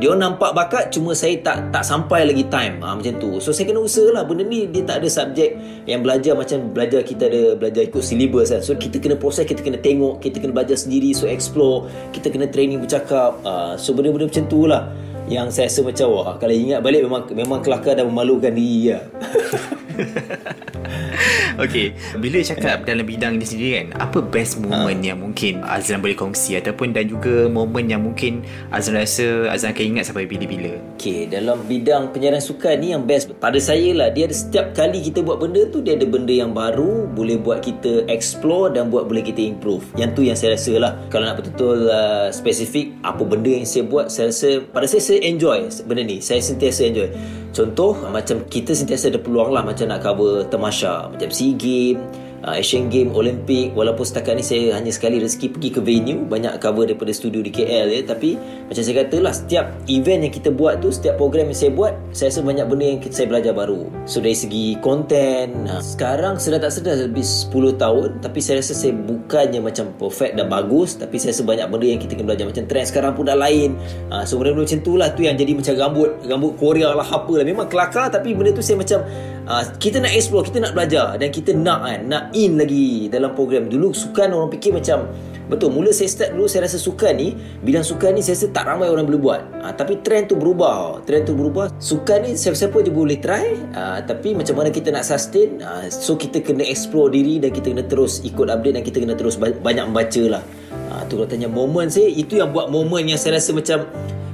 dia 0.00 0.16
nampak 0.16 0.56
bakat 0.56 0.88
cuma 0.88 1.12
saya 1.12 1.36
tak 1.44 1.70
tak 1.70 1.86
sampai 1.86 2.26
lagi 2.26 2.42
time. 2.50 2.82
Ha, 2.82 2.98
macam 2.98 3.14
tu. 3.22 3.38
So 3.38 3.54
saya 3.54 3.70
kena 3.70 3.86
usaha 3.86 4.10
lah 4.10 4.26
benda 4.26 4.42
ni 4.42 4.66
dia 4.66 4.82
tak 4.82 5.04
ada 5.04 5.08
subjek 5.12 5.54
yang 5.86 6.02
belajar 6.02 6.34
macam 6.34 6.74
belajar 6.74 7.06
kita 7.06 7.30
ada 7.30 7.54
belajar 7.54 7.86
ikut 7.86 8.02
syllabus 8.02 8.50
kan. 8.50 8.60
So 8.66 8.74
kita 8.74 8.98
kena 8.98 9.14
proses 9.14 9.46
kita 9.46 9.62
kena 9.62 9.78
tengok 9.78 10.18
kita 10.18 10.42
kena 10.42 10.50
belajar 10.56 10.74
sendiri 10.74 11.14
so 11.14 11.30
explore. 11.30 11.86
Kita 12.10 12.26
kena 12.26 12.50
training 12.50 12.82
bercakap. 12.82 13.38
Uh, 13.46 13.78
so 13.78 13.94
benda-benda 13.94 14.26
macam 14.26 14.44
tu 14.50 14.66
lah 14.66 14.90
yang 15.30 15.46
saya 15.54 15.70
rasa 15.70 15.86
macam 15.86 16.06
wah 16.10 16.34
kalau 16.34 16.50
ingat 16.50 16.82
balik 16.82 17.06
memang 17.06 17.22
memang 17.30 17.62
kelakar 17.62 17.94
dan 17.94 18.10
memalukan 18.10 18.50
diri 18.50 18.90
ya. 18.90 18.98
Okay 21.64 21.92
Bila 22.16 22.40
cakap 22.40 22.88
dalam 22.88 23.04
bidang 23.04 23.36
ni 23.36 23.44
sendiri 23.44 23.70
kan 23.82 23.86
Apa 24.00 24.24
best 24.24 24.60
moment 24.62 25.00
ha. 25.00 25.06
yang 25.12 25.18
mungkin 25.20 25.60
Azlan 25.66 26.00
boleh 26.00 26.16
kongsi 26.16 26.56
Ataupun 26.56 26.96
dan 26.96 27.06
juga 27.10 27.46
Moment 27.50 27.84
yang 27.84 28.02
mungkin 28.04 28.40
Azlan 28.72 29.04
rasa 29.04 29.50
Azlan 29.52 29.76
akan 29.76 29.84
ingat 29.96 30.04
sampai 30.08 30.24
bila-bila? 30.24 30.72
Okay 30.96 31.28
Dalam 31.28 31.60
bidang 31.68 32.14
penyiaran 32.14 32.40
sukan 32.40 32.80
ni 32.80 32.96
Yang 32.96 33.04
best. 33.04 33.24
Pada 33.36 33.58
saya 33.60 33.92
lah 33.92 34.08
Dia 34.14 34.30
ada 34.30 34.36
setiap 34.36 34.72
kali 34.72 35.04
kita 35.04 35.20
buat 35.20 35.36
benda 35.42 35.68
tu 35.68 35.84
Dia 35.84 35.98
ada 35.98 36.06
benda 36.08 36.32
yang 36.32 36.56
baru 36.56 37.04
Boleh 37.10 37.36
buat 37.36 37.60
kita 37.60 38.08
explore 38.08 38.72
Dan 38.72 38.88
buat 38.88 39.04
boleh 39.04 39.20
kita 39.20 39.44
improve. 39.44 39.84
Yang 39.98 40.10
tu 40.16 40.22
yang 40.24 40.36
saya 40.38 40.56
rasa 40.56 40.72
lah. 40.80 40.92
Kalau 41.12 41.28
nak 41.28 41.36
betul-betul 41.42 41.90
uh, 41.90 42.28
spesifik 42.32 42.96
Apa 43.04 43.22
benda 43.26 43.50
yang 43.52 43.66
saya 43.68 43.84
buat 43.84 44.08
Saya 44.08 44.32
rasa 44.32 44.64
Pada 44.64 44.86
saya 44.88 45.02
saya 45.02 45.20
enjoy 45.26 45.68
benda 45.84 46.02
ni. 46.06 46.18
Saya 46.24 46.40
sentiasa 46.40 46.88
enjoy. 46.88 47.08
Contoh 47.50 47.98
Macam 48.08 48.46
kita 48.46 48.72
sentiasa 48.72 49.10
ada 49.10 49.18
peluang 49.18 49.50
lah 49.50 49.66
Macam 49.66 49.89
nak 49.90 50.06
cover 50.06 50.46
Temasha 50.46 51.10
Macam 51.10 51.28
SEA 51.34 51.58
Game 51.58 51.98
uh, 52.44 52.56
Asian 52.56 52.88
Game, 52.88 53.12
Olympic. 53.12 53.72
Walaupun 53.76 54.04
setakat 54.04 54.40
ni 54.40 54.44
saya 54.44 54.76
hanya 54.76 54.92
sekali 54.92 55.20
rezeki 55.20 55.46
pergi 55.52 55.70
ke 55.72 55.80
venue 55.80 56.24
banyak 56.24 56.56
cover 56.60 56.88
daripada 56.88 57.12
studio 57.12 57.40
di 57.44 57.52
KL 57.52 57.88
ya. 57.90 58.00
Tapi 58.04 58.36
macam 58.68 58.82
saya 58.82 58.96
kata 59.04 59.16
lah 59.20 59.32
setiap 59.34 59.66
event 59.90 60.28
yang 60.28 60.34
kita 60.34 60.50
buat 60.52 60.80
tu 60.80 60.88
setiap 60.92 61.20
program 61.20 61.50
yang 61.50 61.58
saya 61.58 61.72
buat 61.72 61.92
saya 62.14 62.32
rasa 62.32 62.40
banyak 62.44 62.66
benda 62.68 62.84
yang 62.86 63.00
saya 63.10 63.26
belajar 63.28 63.52
baru. 63.52 63.80
So 64.06 64.22
dari 64.22 64.36
segi 64.36 64.78
konten 64.80 65.68
uh, 65.68 65.82
sekarang 65.82 66.40
sedar 66.40 66.60
tak 66.62 66.72
sedar 66.74 66.96
lebih 66.96 67.24
10 67.24 67.76
tahun. 67.76 68.08
Tapi 68.24 68.38
saya 68.40 68.62
rasa 68.62 68.72
saya 68.72 68.92
bukannya 68.94 69.60
macam 69.60 69.92
perfect 69.96 70.36
dan 70.36 70.46
bagus. 70.48 70.96
Tapi 70.96 71.16
saya 71.20 71.36
rasa 71.36 71.44
banyak 71.44 71.66
benda 71.68 71.86
yang 71.86 72.00
kita 72.00 72.12
kena 72.16 72.26
belajar. 72.34 72.46
Macam 72.48 72.64
trend 72.66 72.86
sekarang 72.88 73.12
pun 73.16 73.24
dah 73.28 73.36
lain. 73.36 73.76
Uh, 74.08 74.24
so 74.24 74.40
benda-benda 74.40 74.66
macam 74.70 74.80
tu 74.82 74.92
lah 74.96 75.08
tu 75.12 75.22
yang 75.24 75.36
jadi 75.36 75.52
macam 75.52 75.74
rambut 75.76 76.10
rambut 76.26 76.52
Korea 76.56 76.92
lah 76.94 77.06
apa 77.06 77.32
lah. 77.36 77.44
Memang 77.44 77.66
kelakar 77.68 78.08
tapi 78.10 78.32
benda 78.32 78.54
tu 78.54 78.62
saya 78.64 78.78
macam 78.78 79.02
uh, 79.50 79.64
kita 79.82 79.98
nak 79.98 80.14
explore 80.14 80.46
kita 80.46 80.62
nak 80.62 80.72
belajar 80.78 81.18
dan 81.18 81.28
kita 81.34 81.50
nak 81.50 81.82
kan 81.82 82.00
nak 82.06 82.22
in 82.38 82.54
lagi 82.54 83.10
dalam 83.10 83.34
program. 83.34 83.66
Dulu 83.66 83.90
sukan 83.90 84.30
orang 84.30 84.50
fikir 84.54 84.70
macam 84.70 85.10
betul 85.50 85.74
mula 85.74 85.90
saya 85.90 86.06
start 86.06 86.38
dulu 86.38 86.46
saya 86.46 86.70
rasa 86.70 86.78
sukan 86.78 87.10
ni 87.18 87.34
bidang 87.66 87.82
sukan 87.82 88.14
ni 88.14 88.22
saya 88.22 88.38
rasa 88.38 88.46
tak 88.54 88.64
ramai 88.70 88.86
orang 88.86 89.10
boleh 89.10 89.20
buat. 89.20 89.40
Uh, 89.58 89.74
tapi 89.74 89.98
trend 90.06 90.30
tu 90.30 90.38
berubah. 90.38 91.02
Trend 91.02 91.26
tu 91.26 91.34
berubah. 91.34 91.74
Sukan 91.82 92.30
ni 92.30 92.38
siapa-siapa 92.38 92.78
je 92.86 92.94
boleh 92.94 93.18
try 93.18 93.58
uh, 93.74 93.98
tapi 94.06 94.38
macam 94.38 94.54
mana 94.54 94.70
kita 94.70 94.94
nak 94.94 95.02
sustain 95.02 95.58
uh, 95.58 95.90
so 95.90 96.14
kita 96.14 96.38
kena 96.38 96.62
explore 96.62 97.10
diri 97.10 97.42
dan 97.42 97.50
kita 97.50 97.74
kena 97.74 97.84
terus 97.84 98.22
ikut 98.22 98.46
update 98.46 98.74
dan 98.78 98.82
kita 98.86 99.02
kena 99.02 99.14
terus 99.18 99.34
banyak 99.42 99.84
membaca 99.90 100.38
lah. 100.38 100.42
Uh, 100.90 101.02
tu 101.10 101.18
kalau 101.18 101.26
tanya 101.26 101.50
moment 101.50 101.90
saya 101.90 102.06
itu 102.06 102.38
yang 102.38 102.54
buat 102.54 102.70
moment 102.70 103.02
yang 103.02 103.18
saya 103.18 103.38
rasa 103.38 103.50
macam 103.54 103.86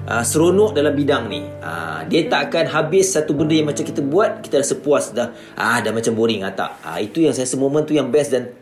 uh, 0.07 0.25
seronok 0.25 0.73
dalam 0.73 0.95
bidang 0.95 1.27
ni. 1.27 1.43
Uh, 1.61 2.07
dia 2.07 2.31
tak 2.31 2.51
akan 2.51 2.71
habis 2.71 3.13
satu 3.13 3.35
benda 3.35 3.55
yang 3.59 3.69
macam 3.69 3.85
kita 3.85 4.01
buat, 4.01 4.41
kita 4.47 4.63
rasa 4.63 4.75
puas 4.79 5.11
dah. 5.11 5.35
Ah 5.59 5.83
dah 5.83 5.91
macam 5.91 6.15
boring 6.15 6.47
ah 6.47 6.55
tak. 6.55 6.79
Uh, 6.87 6.99
itu 7.03 7.27
yang 7.27 7.35
saya 7.35 7.45
rasa 7.45 7.59
momen 7.59 7.83
tu 7.85 7.93
yang 7.93 8.09
best 8.09 8.31
dan 8.33 8.55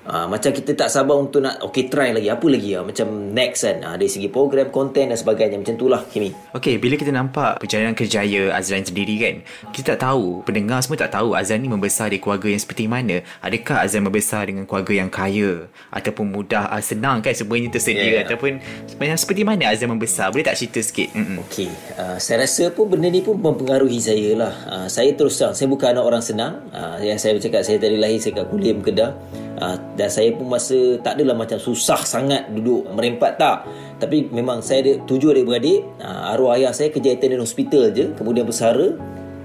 Uh, 0.00 0.24
macam 0.32 0.50
kita 0.50 0.72
tak 0.72 0.88
sabar 0.88 1.12
untuk 1.20 1.44
nak 1.44 1.60
Okay 1.60 1.92
try 1.92 2.16
lagi. 2.16 2.32
Apa 2.32 2.48
lagi? 2.48 2.72
Ya? 2.72 2.80
Macam 2.80 3.36
next 3.36 3.68
kan? 3.68 3.84
Uh, 3.84 3.94
Dari 4.00 4.08
segi 4.08 4.28
program 4.32 4.72
Konten 4.72 5.12
dan 5.12 5.18
sebagainya. 5.18 5.60
Macam 5.60 5.76
itulah 5.76 6.00
Kimi. 6.08 6.32
Okay 6.56 6.80
bila 6.80 6.96
kita 6.96 7.12
nampak 7.12 7.60
Perjalanan 7.60 7.92
kerjaya 7.92 8.56
Azlan 8.56 8.80
sendiri 8.80 9.20
kan 9.20 9.34
Kita 9.76 9.94
tak 9.94 10.08
tahu 10.08 10.40
Pendengar 10.48 10.80
semua 10.80 10.96
tak 11.04 11.12
tahu 11.12 11.36
Azlan 11.36 11.60
ni 11.60 11.68
membesar 11.68 12.08
Di 12.08 12.16
keluarga 12.16 12.48
yang 12.48 12.62
seperti 12.62 12.88
mana. 12.88 13.20
Adakah 13.44 13.84
Azlan 13.84 14.08
membesar 14.08 14.48
Dengan 14.48 14.64
keluarga 14.64 14.92
yang 14.96 15.12
kaya? 15.12 15.68
Ataupun 15.92 16.32
mudah 16.32 16.72
uh, 16.72 16.80
Senang 16.80 17.20
kan 17.20 17.36
Semuanya 17.36 17.68
tersedia 17.68 18.20
yeah. 18.20 18.24
Ataupun 18.24 18.56
sebenarnya 18.88 19.20
Seperti 19.20 19.42
mana 19.44 19.68
Azlan 19.68 19.92
membesar? 19.92 20.32
Boleh 20.32 20.48
tak 20.48 20.56
cerita 20.56 20.80
sikit? 20.80 21.12
Mm-mm. 21.12 21.44
Okay 21.44 21.68
uh, 22.00 22.16
Saya 22.16 22.48
rasa 22.48 22.72
pun 22.72 22.88
Benda 22.88 23.12
ni 23.12 23.20
pun 23.20 23.36
mempengaruhi 23.36 24.00
saya 24.00 24.32
lah. 24.32 24.54
Uh, 24.64 24.88
Saya 24.88 25.12
terus 25.12 25.36
terang 25.36 25.52
Saya 25.52 25.68
bukan 25.68 25.92
anak 25.92 26.04
orang 26.08 26.24
senang. 26.24 26.64
Uh, 26.72 26.96
Yang 27.04 27.18
saya 27.20 27.32
bercakap 27.36 27.62
Saya 27.68 27.76
dari 27.76 28.00
lahir 28.00 28.16
Saya 28.16 28.40
kat 28.40 28.46
kuliah 28.48 28.72
Kedah. 28.80 29.12
Uh, 29.60 29.76
dan 30.00 30.08
saya 30.08 30.32
pun 30.32 30.48
masa 30.48 30.96
tak 31.04 31.20
adalah 31.20 31.36
macam 31.36 31.60
susah 31.60 32.00
sangat 32.08 32.48
duduk 32.56 32.88
merempat 32.88 33.36
tak. 33.36 33.68
Tapi 34.00 34.32
memang 34.32 34.64
saya 34.64 34.80
ada 34.80 34.92
tujuh 35.04 35.36
adik-beradik. 35.36 35.84
Uh, 36.00 36.32
arwah 36.32 36.56
ayah 36.56 36.72
saya 36.72 36.88
kerja 36.88 37.12
attendant 37.12 37.44
hospital 37.44 37.92
je 37.92 38.08
kemudian 38.16 38.48
bersara. 38.48 38.96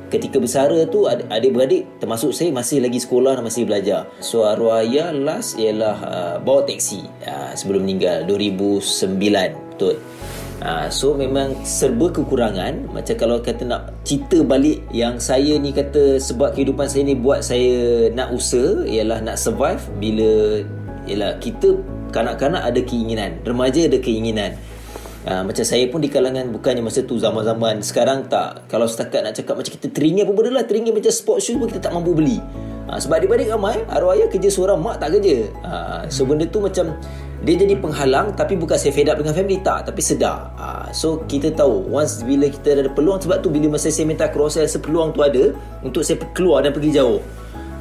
Ketika 0.07 0.39
bersara 0.39 0.88
tu 0.88 1.12
adik-beradik 1.12 2.00
termasuk 2.00 2.31
saya 2.31 2.55
masih 2.55 2.79
lagi 2.79 3.03
sekolah 3.03 3.35
dan 3.35 3.43
masih 3.43 3.67
belajar. 3.67 4.07
So 4.24 4.47
arwah 4.47 4.79
ayah 4.79 5.12
last 5.12 5.59
ialah 5.59 5.97
uh, 6.07 6.35
bawa 6.39 6.63
teksi 6.63 7.03
uh, 7.27 7.51
sebelum 7.51 7.83
meninggal 7.83 8.24
2009 8.24 9.75
betul 9.75 10.00
Ha, 10.65 10.89
so 10.89 11.13
memang 11.13 11.53
serba 11.62 12.10
kekurangan. 12.10 12.89
Macam 12.89 13.13
kalau 13.22 13.38
kata 13.38 13.69
nak 13.69 13.93
cerita 14.01 14.41
balik 14.41 14.81
Yang 14.89 15.22
saya 15.22 15.53
ni 15.62 15.69
kata 15.69 16.17
Sebab 16.17 16.57
kehidupan 16.57 16.89
saya 16.89 17.05
ni 17.05 17.13
buat 17.13 17.45
saya 17.45 18.10
nak 18.10 18.34
usaha 18.34 18.81
Ialah 18.81 19.22
nak 19.22 19.38
survive 19.38 19.77
Bila 20.01 20.62
Ialah 21.05 21.38
kita 21.38 21.77
Kanak-kanak 22.10 22.65
ada 22.65 22.81
keinginan 22.81 23.38
Remaja 23.45 23.86
ada 23.86 24.01
keinginan. 24.01 24.57
Ha, 25.29 25.45
Macam 25.45 25.62
saya 25.62 25.86
pun 25.86 26.01
di 26.01 26.10
kalangan 26.10 26.50
Bukannya 26.50 26.81
masa 26.81 27.05
tu 27.05 27.22
zaman-zaman 27.22 27.86
Sekarang 27.86 28.25
tak. 28.25 28.65
Kalau 28.65 28.89
setakat 28.89 29.22
nak 29.22 29.38
cakap 29.38 29.62
Macam 29.62 29.69
kita 29.69 29.93
teringin 29.93 30.25
pun 30.25 30.34
benda 30.34 30.50
lah 30.50 30.65
Teringin 30.65 30.98
macam 30.98 31.13
sport 31.13 31.45
shoes 31.45 31.62
pun 31.62 31.69
kita 31.69 31.89
tak 31.89 31.93
mampu 31.93 32.17
beli. 32.17 32.41
Ha, 32.89 32.98
Sebab 32.98 33.22
adik-adik 33.22 33.53
ramai 33.53 33.86
Arwah 33.86 34.17
ayah 34.17 34.29
kerja 34.34 34.50
seorang 34.50 34.81
Mak 34.81 34.98
tak 34.98 35.13
kerja. 35.13 35.45
Ha, 35.62 35.74
So 36.10 36.25
benda 36.25 36.50
tu 36.50 36.57
macam 36.57 36.98
dia 37.46 37.56
jadi 37.62 37.78
penghalang 37.78 38.34
tapi 38.34 38.58
bukan 38.58 38.74
saya 38.74 38.90
fed 38.90 39.06
up 39.06 39.22
dengan 39.22 39.38
family. 39.38 39.62
Tak 39.62 39.94
tapi 39.94 40.02
sedar. 40.02 40.50
Uh, 40.58 40.90
so 40.90 41.22
kita 41.30 41.54
tahu 41.54 41.86
once 41.94 42.25
bila 42.25 42.50
kita 42.50 42.74
ada 42.74 42.90
peluang 42.90 43.22
sebab 43.22 43.46
tu 43.46 43.54
bila 43.54 43.78
masa 43.78 43.94
saya 43.94 44.10
minta 44.10 44.25
cross 44.34 44.58
peluang 44.82 45.14
tu 45.14 45.22
ada 45.22 45.54
untuk 45.86 46.02
saya 46.02 46.18
keluar 46.34 46.66
dan 46.66 46.74
pergi 46.74 46.98
jauh. 46.98 47.22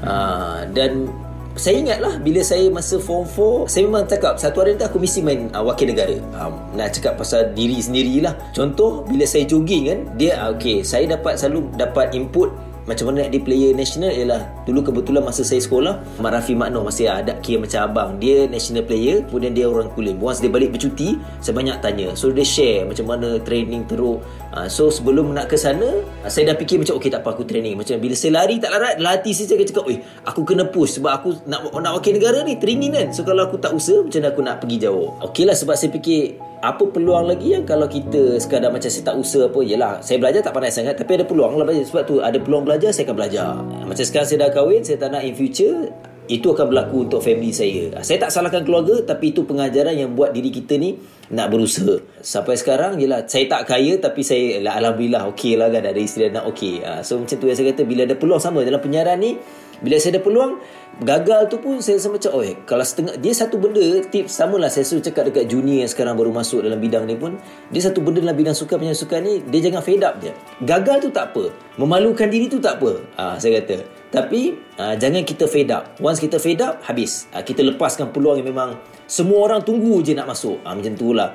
Uh, 0.04 0.68
dan 0.76 1.09
saya 1.56 1.80
ingat 1.80 1.99
lah 2.02 2.18
bila 2.18 2.42
saya 2.42 2.66
masa 2.66 2.99
form 2.99 3.25
4 3.30 3.71
saya 3.71 3.87
memang 3.87 4.04
cakap 4.11 4.35
satu 4.42 4.59
hari 4.59 4.75
nanti 4.75 4.90
aku 4.90 4.99
mesti 4.99 5.25
main 5.25 5.49
uh, 5.56 5.64
wakil 5.64 5.88
negara. 5.88 6.18
Um, 6.37 6.52
nak 6.76 6.92
cakap 6.92 7.16
pasal 7.16 7.56
diri 7.56 7.80
sendirilah. 7.80 8.37
Contoh 8.52 9.00
bila 9.09 9.25
saya 9.25 9.49
jogging 9.49 9.88
kan 9.88 9.99
dia 10.21 10.37
uh, 10.44 10.52
okay 10.52 10.85
saya 10.85 11.09
dapat 11.09 11.40
selalu 11.40 11.73
dapat 11.80 12.12
input 12.12 12.52
macam 12.84 13.12
mana 13.12 13.28
di 13.32 13.40
player 13.40 13.72
national 13.72 14.12
ialah 14.12 14.44
dulu 14.68 14.92
kebetulan 14.92 15.24
masa 15.24 15.40
saya 15.40 15.60
sekolah 15.60 16.04
Mak 16.20 16.30
Rafi 16.30 16.52
Makno 16.52 16.84
masih 16.84 17.08
ada 17.08 17.32
kira 17.40 17.64
macam 17.64 17.80
abang. 17.88 18.10
Dia 18.20 18.44
national 18.44 18.84
player 18.84 19.24
kemudian 19.24 19.56
dia 19.56 19.64
orang 19.64 19.88
kulim 19.96 20.20
once 20.20 20.44
dia 20.44 20.52
balik 20.52 20.76
bercuti 20.76 21.16
saya 21.40 21.56
banyak 21.56 21.80
tanya. 21.80 22.12
So 22.12 22.28
dia 22.28 22.44
share 22.44 22.84
macam 22.84 23.08
mana 23.08 23.40
training 23.40 23.88
teruk. 23.88 24.20
Uh, 24.52 24.68
so 24.68 24.92
sebelum 24.92 25.32
nak 25.32 25.48
ke 25.48 25.56
sana 25.56 26.04
uh, 26.22 26.30
saya 26.30 26.52
dah 26.52 26.56
fikir 26.60 26.78
macam 26.78 27.00
okey 27.00 27.08
tak 27.08 27.24
apa 27.24 27.32
aku 27.32 27.48
training. 27.48 27.80
Macam 27.80 27.96
bila 27.96 28.12
saya 28.12 28.36
lari 28.36 28.60
tak 28.60 28.70
larat 28.76 29.00
latih 29.00 29.32
saya 29.32 29.56
cakap 29.56 29.66
cakap 29.72 29.84
aku 30.28 30.40
kena 30.44 30.68
push 30.68 31.00
sebab 31.00 31.10
aku 31.10 31.28
nak 31.48 31.64
nak 31.72 31.92
wakil 31.96 32.12
negara 32.12 32.44
ni 32.44 32.60
training 32.60 32.92
kan. 32.92 33.08
So 33.16 33.24
kalau 33.24 33.48
aku 33.48 33.56
tak 33.56 33.72
usaha 33.72 34.04
macam 34.04 34.20
mana 34.20 34.28
aku 34.28 34.40
nak 34.44 34.56
pergi 34.60 34.76
jauh? 34.84 35.16
Okey 35.24 35.48
lah 35.48 35.56
sebab 35.56 35.72
saya 35.72 35.88
fikir 35.88 36.36
apa 36.64 36.88
peluang 36.88 37.28
lagi 37.28 37.52
yang 37.52 37.68
kalau 37.68 37.85
kita 37.85 38.40
sekadar 38.40 38.73
macam 38.73 38.88
saya 38.88 39.04
tak 39.12 39.16
usaha 39.21 39.52
apa 39.52 39.61
yalah 39.61 40.00
saya 40.00 40.16
belajar 40.16 40.40
tak 40.40 40.56
pandai 40.56 40.73
sangat 40.73 40.97
tapi 40.97 41.21
ada 41.21 41.25
peluang 41.28 41.61
lah 41.61 41.68
belajar. 41.68 41.85
Sebab 41.85 42.02
tu 42.09 42.14
ada 42.25 42.38
peluang 42.40 42.64
belajar 42.64 42.88
saya 42.88 43.04
akan 43.04 43.16
belajar. 43.16 43.49
Macam 43.85 44.04
sekarang 44.04 44.28
saya 44.28 44.38
dah 44.49 44.50
kahwin 44.50 44.80
saya 44.80 44.97
tak 44.97 45.12
nak 45.12 45.23
in 45.28 45.37
future 45.37 45.92
itu 46.25 46.56
akan 46.56 46.73
berlaku 46.73 47.04
untuk 47.04 47.21
family 47.21 47.52
saya. 47.52 48.00
Saya 48.00 48.16
tak 48.16 48.33
salahkan 48.33 48.64
keluarga 48.64 48.97
tapi 49.04 49.37
itu 49.37 49.44
pengajaran 49.44 49.92
yang 49.92 50.16
buat 50.16 50.33
diri 50.33 50.49
kita 50.49 50.80
ni 50.80 50.97
nak 51.28 51.52
berusaha. 51.52 52.00
Sampai 52.25 52.56
sekarang 52.56 52.97
yalah 52.97 53.28
saya 53.28 53.44
tak 53.44 53.68
kaya 53.68 54.00
tapi 54.00 54.25
saya 54.25 54.64
alhamdulillah 54.64 55.28
okey 55.37 55.61
lah 55.61 55.68
kan 55.68 55.85
ada 55.85 56.00
isteri 56.00 56.33
dan 56.33 56.40
anak 56.40 56.56
okey. 56.56 56.80
Ah, 56.80 57.04
so 57.04 57.21
macam 57.21 57.37
tu 57.37 57.44
yang 57.44 57.56
saya 57.61 57.76
kata 57.76 57.85
bila 57.85 58.09
ada 58.09 58.16
peluang 58.16 58.40
sama 58.40 58.64
dalam 58.64 58.80
penyiaran 58.80 59.21
ni 59.21 59.37
bila 59.80 59.96
saya 59.98 60.18
ada 60.18 60.22
peluang 60.22 60.60
gagal 61.02 61.50
tu 61.50 61.58
pun 61.58 61.82
saya 61.82 61.98
rasa 61.98 62.06
macam 62.12 62.30
oh 62.38 62.44
kalau 62.68 62.86
setengah 62.86 63.18
dia 63.18 63.34
satu 63.34 63.58
benda 63.58 63.82
tips 64.06 64.30
samalah 64.30 64.70
saya 64.70 64.86
suruh 64.86 65.02
cakap 65.02 65.26
dekat 65.26 65.50
junior 65.50 65.82
yang 65.82 65.90
sekarang 65.90 66.14
baru 66.14 66.30
masuk 66.30 66.62
dalam 66.62 66.78
bidang 66.78 67.02
ni 67.08 67.18
pun 67.18 67.34
dia 67.74 67.82
satu 67.82 67.98
benda 67.98 68.22
dalam 68.22 68.38
bidang 68.38 68.54
sukan 68.54 68.78
penyanyi 68.78 68.98
sukan 68.98 69.20
ni 69.26 69.34
dia 69.50 69.58
jangan 69.66 69.82
fed 69.82 70.02
up 70.06 70.14
je 70.22 70.30
gagal 70.74 70.96
tu 71.06 71.10
tak 71.14 71.30
apa. 71.30 71.54
Memalukan 71.78 72.26
diri 72.26 72.46
tu 72.46 72.58
tak 72.58 72.82
apa. 72.82 73.02
Ah 73.14 73.34
saya 73.38 73.62
kata. 73.62 73.86
Tapi 74.10 74.54
ah, 74.78 74.94
jangan 74.98 75.22
kita 75.22 75.46
fed 75.46 75.70
up. 75.70 75.98
Once 75.98 76.18
kita 76.18 76.38
fed 76.38 76.60
up 76.62 76.82
habis. 76.86 77.30
Ah, 77.30 77.42
kita 77.42 77.62
lepaskan 77.62 78.10
peluang 78.10 78.42
yang 78.42 78.48
memang 78.50 78.78
semua 79.06 79.46
orang 79.46 79.62
tunggu 79.62 80.02
je 80.02 80.14
nak 80.14 80.26
masuk. 80.26 80.58
Ah, 80.66 80.74
macam 80.74 80.94
tu 80.94 81.14
lah. 81.14 81.34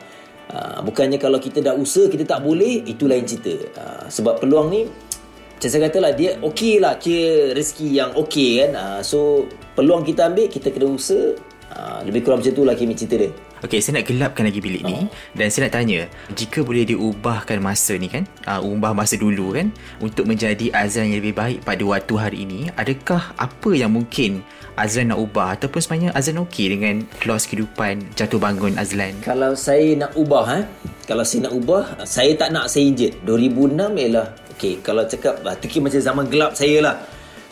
Ah, 0.50 0.82
bukannya 0.82 1.22
kalau 1.22 1.38
kita 1.38 1.62
dah 1.62 1.76
usaha 1.78 2.10
kita 2.10 2.26
tak 2.26 2.42
boleh 2.44 2.84
itu 2.88 3.08
lain 3.08 3.24
cerita. 3.24 3.54
Ah, 3.80 4.06
sebab 4.08 4.40
peluang 4.44 4.68
ni 4.72 4.82
macam 5.60 5.70
saya 5.76 5.92
kata 5.92 5.98
lah 6.00 6.12
Dia 6.16 6.40
okey 6.40 6.80
lah 6.80 6.96
Kira 6.96 7.52
rezeki 7.52 7.88
yang 7.92 8.16
okey 8.16 8.64
kan. 8.64 8.72
Uh, 8.80 9.00
So 9.04 9.44
Peluang 9.76 10.08
kita 10.08 10.32
ambil 10.32 10.48
Kita 10.48 10.72
kena 10.72 10.88
usaha. 10.88 11.36
Uh, 11.76 12.00
Lebih 12.08 12.24
kurang 12.24 12.40
macam 12.40 12.56
tu 12.56 12.64
lah 12.64 12.80
Kimi 12.80 12.96
cerita 12.96 13.20
dia. 13.20 13.32
Okay, 13.60 13.84
saya 13.84 14.00
nak 14.00 14.08
gelapkan 14.08 14.48
lagi 14.48 14.64
bilik 14.64 14.88
ni. 14.88 14.96
Uh 15.04 15.12
dan 15.36 15.52
saya 15.52 15.68
nak 15.68 15.76
tanya, 15.76 16.08
jika 16.32 16.64
boleh 16.64 16.88
diubahkan 16.88 17.60
masa 17.60 18.00
ni 18.00 18.08
kan, 18.08 18.24
uh, 18.48 18.64
ubah 18.64 18.96
masa 18.96 19.20
dulu 19.20 19.52
kan, 19.52 19.68
untuk 20.00 20.28
menjadi 20.32 20.72
Azran 20.72 21.12
yang 21.12 21.20
lebih 21.20 21.36
baik 21.36 21.68
pada 21.68 21.84
waktu 21.84 22.14
hari 22.16 22.38
ini, 22.48 22.72
adakah 22.80 23.36
apa 23.36 23.70
yang 23.76 23.92
mungkin 23.92 24.44
Azlan 24.80 25.12
nak 25.12 25.20
ubah? 25.20 25.60
Ataupun 25.60 25.80
sebenarnya 25.84 26.16
Azlan 26.16 26.40
okey 26.48 26.72
dengan 26.72 27.04
loss 27.28 27.52
kehidupan 27.52 28.16
jatuh 28.16 28.40
bangun 28.40 28.80
Azlan? 28.80 29.12
Kalau 29.28 29.52
saya 29.60 29.92
nak 30.00 30.16
ubah, 30.16 30.64
eh, 30.64 30.64
kalau 31.04 31.28
saya 31.28 31.52
nak 31.52 31.54
ubah, 31.60 31.84
saya 32.08 32.32
tak 32.40 32.56
nak 32.56 32.72
saya 32.72 32.88
injet. 32.88 33.20
2006 33.28 33.76
ialah 33.76 34.28
Okay, 34.60 34.84
kalau 34.84 35.08
cakap 35.08 35.40
uh, 35.48 35.56
tu 35.56 35.72
kira 35.72 35.88
macam 35.88 36.04
zaman 36.04 36.28
gelap 36.28 36.52
saya 36.52 36.84
lah. 36.84 36.96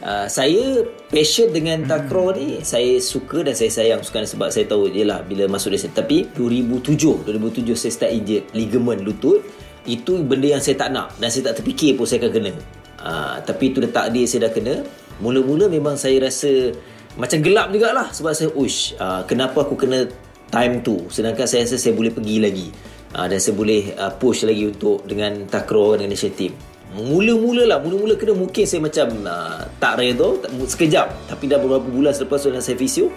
Uh, 0.04 0.28
saya 0.28 0.84
passion 1.08 1.56
dengan 1.56 1.88
takraw 1.88 2.36
ni. 2.36 2.60
Saya 2.68 3.00
suka 3.00 3.48
dan 3.48 3.56
saya 3.56 3.72
sayang 3.72 4.04
sukan 4.04 4.28
sebab 4.28 4.52
saya 4.52 4.68
tahu 4.68 4.92
je 4.92 5.08
lah 5.08 5.24
bila 5.24 5.48
masuk 5.48 5.72
dia. 5.72 5.88
Tapi 5.88 6.28
2007 6.36 7.24
2007 7.32 7.80
saya 7.80 7.92
start 7.96 8.12
injet 8.12 8.52
ligament 8.52 9.00
lutut. 9.08 9.40
Itu 9.88 10.20
benda 10.20 10.60
yang 10.60 10.60
saya 10.60 10.76
tak 10.76 10.92
nak 10.92 11.16
dan 11.16 11.32
saya 11.32 11.48
tak 11.48 11.64
terfikir 11.64 11.96
pun 11.96 12.04
saya 12.04 12.28
akan 12.28 12.32
kena. 12.36 12.54
Uh, 13.00 13.36
tapi 13.40 13.72
itu 13.72 13.80
dah 13.88 14.04
takdir 14.04 14.28
saya 14.28 14.52
dah 14.52 14.52
kena. 14.52 14.76
Mula-mula 15.24 15.72
memang 15.72 15.96
saya 15.96 16.28
rasa 16.28 16.76
macam 17.16 17.40
gelap 17.40 17.72
jugalah 17.72 18.12
sebab 18.12 18.36
saya 18.36 18.52
ush 18.52 19.00
uh, 19.00 19.24
kenapa 19.24 19.64
aku 19.64 19.80
kena 19.80 20.12
time 20.52 20.84
tu? 20.84 21.08
Sedangkan 21.08 21.48
saya 21.48 21.64
rasa 21.64 21.80
saya 21.80 21.96
boleh 21.96 22.12
pergi 22.12 22.44
lagi. 22.44 22.68
Uh, 23.16 23.32
dan 23.32 23.40
saya 23.40 23.56
boleh 23.56 23.96
uh, 23.96 24.12
push 24.20 24.44
lagi 24.44 24.68
untuk 24.68 25.08
dengan 25.08 25.48
takraw 25.48 25.96
dengan 25.96 26.12
national 26.12 26.36
team 26.36 26.52
Mula-mula 26.96 27.68
lah 27.68 27.78
Mula-mula 27.84 28.16
kena 28.16 28.38
mungkin 28.38 28.64
saya 28.64 28.80
macam 28.80 29.12
uh, 29.28 29.68
Tak 29.82 30.00
redha 30.00 30.30
tak, 30.40 30.52
Sekejap. 30.56 31.08
Tapi 31.28 31.44
dah 31.52 31.60
beberapa 31.60 31.88
bulan 31.88 32.16
selepas 32.16 32.40
tu 32.40 32.54
saya 32.54 32.78
fisio 32.80 33.12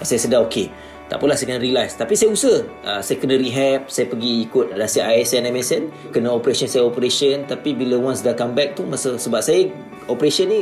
Saya 0.00 0.16
sedar 0.16 0.40
okey. 0.48 0.72
Tak 1.10 1.18
apalah 1.18 1.34
saya 1.36 1.52
kena 1.52 1.60
realize 1.60 1.98
Tapi 1.98 2.14
saya 2.16 2.32
usaha. 2.32 2.64
Uh, 2.80 3.00
Saya 3.04 3.16
kena 3.20 3.36
rehab 3.36 3.92
Saya 3.92 4.08
pergi 4.08 4.48
ikut 4.48 4.72
Rasa 4.72 5.04
ISN 5.12 5.44
MSN 5.52 5.82
Kena 6.14 6.32
operation 6.32 6.70
saya 6.70 6.86
operation. 6.88 7.44
Tapi 7.44 7.76
bila 7.76 8.00
once 8.00 8.24
dah 8.24 8.32
come 8.32 8.56
back 8.56 8.78
tu 8.78 8.88
masa 8.88 9.20
Sebab 9.20 9.44
saya 9.44 9.68
Operation 10.08 10.48
ni 10.48 10.60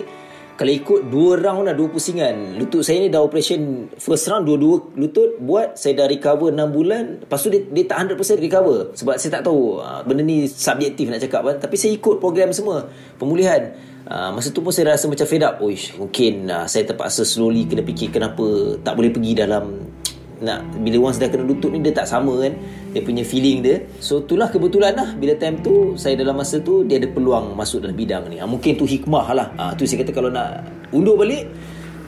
kalau 0.59 0.75
ikut 0.75 1.07
dua 1.07 1.39
round 1.39 1.71
lah 1.71 1.75
dua 1.79 1.87
pusingan. 1.87 2.59
Lutut 2.59 2.83
saya 2.83 2.99
ni 2.99 3.07
dah 3.07 3.23
operation 3.23 3.87
first 3.95 4.27
round 4.27 4.43
dua-dua 4.43 4.91
lutut 4.99 5.39
buat 5.39 5.79
saya 5.79 6.03
dah 6.03 6.11
recover 6.11 6.51
6 6.51 6.75
bulan. 6.75 7.05
Lepas 7.23 7.47
tu 7.47 7.55
dia, 7.55 7.63
dia 7.63 7.87
tak 7.87 8.11
100% 8.11 8.43
recover. 8.43 8.91
Sebab 8.91 9.15
saya 9.23 9.39
tak 9.39 9.47
tahu 9.47 9.79
uh, 9.79 10.03
benda 10.03 10.27
ni 10.27 10.51
subjektif 10.51 11.07
nak 11.15 11.23
cakap 11.23 11.47
kan. 11.47 11.63
Tapi 11.63 11.79
saya 11.79 11.95
ikut 11.95 12.19
program 12.19 12.51
semua 12.51 12.91
pemulihan. 13.23 13.71
Uh, 14.03 14.35
masa 14.35 14.51
tu 14.51 14.59
pun 14.59 14.75
saya 14.75 14.99
rasa 14.99 15.07
macam 15.07 15.31
fed 15.31 15.47
up. 15.47 15.63
Uish, 15.63 15.95
mungkin 15.95 16.51
uh, 16.51 16.67
saya 16.67 16.83
terpaksa 16.91 17.23
slowly 17.23 17.63
kena 17.71 17.87
fikir 17.87 18.11
kenapa 18.11 18.75
tak 18.83 18.99
boleh 18.99 19.15
pergi 19.15 19.39
dalam 19.39 19.95
nak 20.39 20.65
bila 20.83 21.11
once 21.11 21.19
dah 21.19 21.27
kena 21.27 21.45
lutut 21.45 21.75
ni 21.75 21.83
dia 21.83 21.91
tak 21.91 22.07
sama 22.07 22.39
kan? 22.43 22.55
Dia 22.95 23.01
punya 23.03 23.23
feeling 23.27 23.63
dia. 23.63 23.83
So 23.99 24.23
itulah 24.23 24.49
kebetulan 24.49 24.95
lah. 24.95 25.15
Bila 25.19 25.35
time 25.37 25.61
tu 25.61 25.99
saya 25.99 26.15
dalam 26.15 26.39
masa 26.39 26.63
tu 26.63 26.87
dia 26.87 27.03
ada 27.03 27.09
peluang 27.11 27.59
masuk 27.59 27.83
dalam 27.83 27.95
bidang 27.95 28.31
ni. 28.31 28.39
Ha, 28.39 28.47
mungkin 28.47 28.79
tu 28.79 28.87
hikmah 28.87 29.27
lah. 29.35 29.49
Ha, 29.59 29.63
tu 29.75 29.85
saya 29.85 30.03
kata 30.07 30.13
kalau 30.15 30.31
nak 30.31 30.63
undur 30.95 31.19
balik 31.19 31.45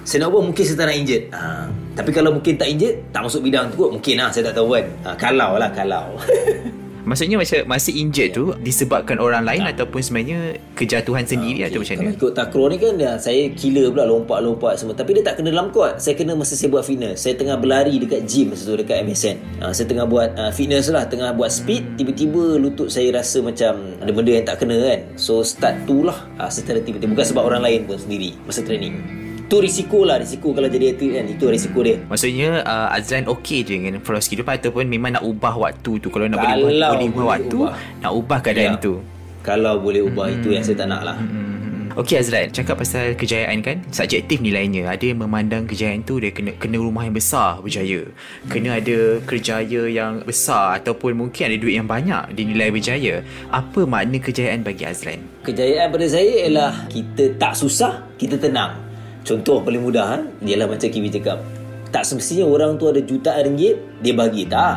saya 0.01 0.25
nak 0.25 0.33
buat 0.33 0.49
mungkin 0.49 0.65
saya 0.65 0.77
tak 0.81 0.87
nak 0.89 0.97
injet 0.97 1.23
ha, 1.29 1.69
tapi 1.93 2.09
kalau 2.09 2.33
mungkin 2.33 2.57
tak 2.57 2.73
injet 2.73 3.05
tak 3.13 3.21
masuk 3.21 3.45
bidang 3.45 3.69
tu 3.69 3.77
kot 3.85 3.91
mungkin 3.93 4.15
lah. 4.17 4.29
Saya 4.33 4.51
tak 4.51 4.55
tahu 4.63 4.79
kan. 4.79 4.87
Ha, 5.05 5.09
kalau 5.19 5.51
lah 5.59 5.71
kalau 5.75 6.17
Maksudnya 7.05 7.37
macam 7.41 7.59
masih 7.69 7.93
injured 7.97 8.31
tu 8.37 8.53
disebabkan 8.61 9.17
orang 9.17 9.45
lain 9.47 9.65
tak. 9.65 9.81
ataupun 9.81 10.01
sebenarnya 10.01 10.61
kejatuhan 10.77 11.25
sendiri 11.25 11.65
okay. 11.65 11.69
atau 11.73 11.79
macam 11.81 11.95
mana? 11.97 12.05
Kalau 12.05 12.19
ikut 12.21 12.33
takraw 12.37 12.67
ni 12.69 12.77
kan 12.77 12.95
ya, 13.01 13.13
saya 13.17 13.43
killer 13.57 13.87
pula 13.93 14.05
lompat-lompat 14.09 14.75
semua. 14.81 14.95
Tapi 14.97 15.11
dia 15.17 15.23
tak 15.25 15.41
kena 15.41 15.49
dalam 15.53 15.69
kot. 15.73 15.97
Saya 15.97 16.15
kena 16.17 16.33
masa 16.37 16.55
saya 16.57 16.69
buat 16.73 16.85
fitness. 16.85 17.25
Saya 17.25 17.35
tengah 17.37 17.57
berlari 17.57 17.97
dekat 17.97 18.25
gym 18.29 18.53
masa 18.53 18.63
tu 18.69 18.77
dekat 18.77 18.97
MSN. 19.05 19.37
Uh, 19.61 19.73
saya 19.73 19.87
tengah 19.89 20.07
buat 20.09 20.29
uh, 20.37 20.53
fitness 20.53 20.93
lah. 20.93 21.05
Tengah 21.09 21.33
buat 21.37 21.51
speed. 21.53 21.97
Tiba-tiba 22.01 22.57
lutut 22.61 22.89
saya 22.93 23.11
rasa 23.15 23.41
macam 23.41 23.97
ada 24.01 24.11
benda 24.13 24.31
yang 24.33 24.47
tak 24.47 24.61
kena 24.61 24.77
kan. 24.77 25.01
So 25.17 25.41
start 25.45 25.89
tu 25.89 26.05
lah. 26.05 26.17
Uh, 26.37 26.51
secara 26.53 26.81
tiba-tiba. 26.81 27.13
Bukan 27.13 27.27
sebab 27.27 27.43
orang 27.45 27.63
lain 27.65 27.81
pun 27.89 27.97
sendiri 27.97 28.37
masa 28.47 28.63
training 28.65 29.20
tu 29.51 29.59
risiko 29.59 30.07
lah 30.07 30.23
risiko 30.23 30.55
kalau 30.55 30.71
jadi 30.71 30.95
atlet 30.95 31.11
kan 31.19 31.25
itu 31.27 31.45
risiko 31.51 31.83
dia 31.83 31.99
maksudnya 32.07 32.63
uh, 32.63 32.95
Azlan 32.95 33.27
okey 33.27 33.67
je 33.67 33.75
dengan 33.83 33.99
filosofi 33.99 34.39
hidup 34.39 34.47
ataupun 34.47 34.87
memang 34.87 35.19
nak 35.19 35.27
ubah 35.27 35.59
waktu 35.59 35.99
tu 35.99 36.07
kalau 36.07 36.31
nak 36.31 36.39
kalau 36.39 36.71
boleh 36.71 36.79
ubah, 36.79 36.91
boleh 36.95 37.09
ubah 37.11 37.27
waktu 37.27 37.59
ubah. 37.59 37.75
nak 37.99 38.13
ubah 38.15 38.39
keadaan 38.39 38.75
ya. 38.79 38.79
tu 38.79 38.93
kalau 39.43 39.75
boleh 39.83 40.07
ubah 40.07 40.31
hmm. 40.31 40.37
itu 40.39 40.49
yang 40.55 40.63
saya 40.63 40.79
tak 40.79 40.89
nak 40.95 41.03
lah 41.03 41.19
hmm. 41.19 41.59
Okey 41.99 42.23
Azlan, 42.23 42.55
cakap 42.55 42.79
pasal 42.79 43.19
kejayaan 43.19 43.67
kan, 43.67 43.83
subjektif 43.91 44.39
nilainya. 44.39 44.87
Ada 44.95 45.11
yang 45.11 45.27
memandang 45.27 45.67
kejayaan 45.67 46.07
tu 46.07 46.23
dia 46.23 46.31
kena 46.31 46.55
kena 46.55 46.79
rumah 46.79 47.03
yang 47.03 47.19
besar 47.19 47.59
berjaya. 47.59 48.07
Kena 48.47 48.79
ada 48.79 49.19
kerjaya 49.27 49.91
yang 49.91 50.23
besar 50.23 50.79
ataupun 50.79 51.19
mungkin 51.19 51.51
ada 51.51 51.59
duit 51.59 51.75
yang 51.75 51.91
banyak 51.91 52.31
dinilai 52.39 52.71
berjaya. 52.71 53.27
Apa 53.51 53.91
makna 53.91 54.23
kejayaan 54.23 54.63
bagi 54.63 54.87
Azlan? 54.87 55.19
Kejayaan 55.43 55.91
pada 55.91 56.07
saya 56.07 56.47
ialah 56.47 56.73
kita 56.87 57.35
tak 57.43 57.59
susah, 57.59 58.07
kita 58.15 58.39
tenang. 58.39 58.90
Contoh 59.23 59.61
paling 59.61 59.83
mudah 59.85 60.07
ha? 60.07 60.19
Ialah 60.41 60.67
macam 60.67 60.89
Kimi 60.89 61.13
cakap. 61.13 61.41
Tak 61.91 62.07
semestinya 62.07 62.47
orang 62.47 62.79
tu 62.79 62.87
ada 62.87 63.03
jutaan 63.03 63.51
ringgit 63.51 63.77
Dia 64.01 64.15
bagi 64.15 64.47
Tak? 64.47 64.77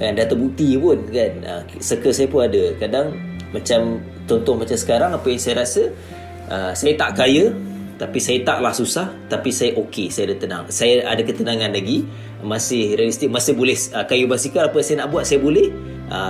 Kan, 0.00 0.12
Dah 0.16 0.26
terbukti 0.28 0.76
pun 0.76 0.98
kan? 1.12 1.32
Ha, 1.44 1.52
Circle 1.80 2.16
saya 2.16 2.28
pun 2.28 2.48
ada. 2.48 2.72
Kadang 2.80 3.12
Macam 3.52 4.00
Contoh 4.24 4.56
macam 4.56 4.76
sekarang 4.76 5.12
Apa 5.12 5.26
yang 5.28 5.40
saya 5.40 5.54
rasa 5.62 5.92
uh, 6.48 6.72
Saya 6.72 6.96
tak 6.96 7.20
kaya 7.20 7.52
Tapi 8.00 8.18
saya 8.18 8.40
taklah 8.42 8.72
susah 8.72 9.12
Tapi 9.28 9.52
saya 9.52 9.76
okey 9.76 10.08
Saya 10.08 10.32
ada 10.32 10.36
tenang. 10.40 10.64
Saya 10.72 11.04
ada 11.04 11.20
ketenangan 11.20 11.76
lagi 11.76 12.08
Masih 12.40 12.96
realistik 12.96 13.28
Masih 13.28 13.52
boleh 13.52 13.76
uh, 13.92 14.04
Kayu 14.08 14.24
basikal 14.24 14.72
Apa 14.72 14.80
saya 14.80 15.04
nak 15.04 15.12
buat 15.12 15.28
Saya 15.28 15.44
boleh 15.44 15.68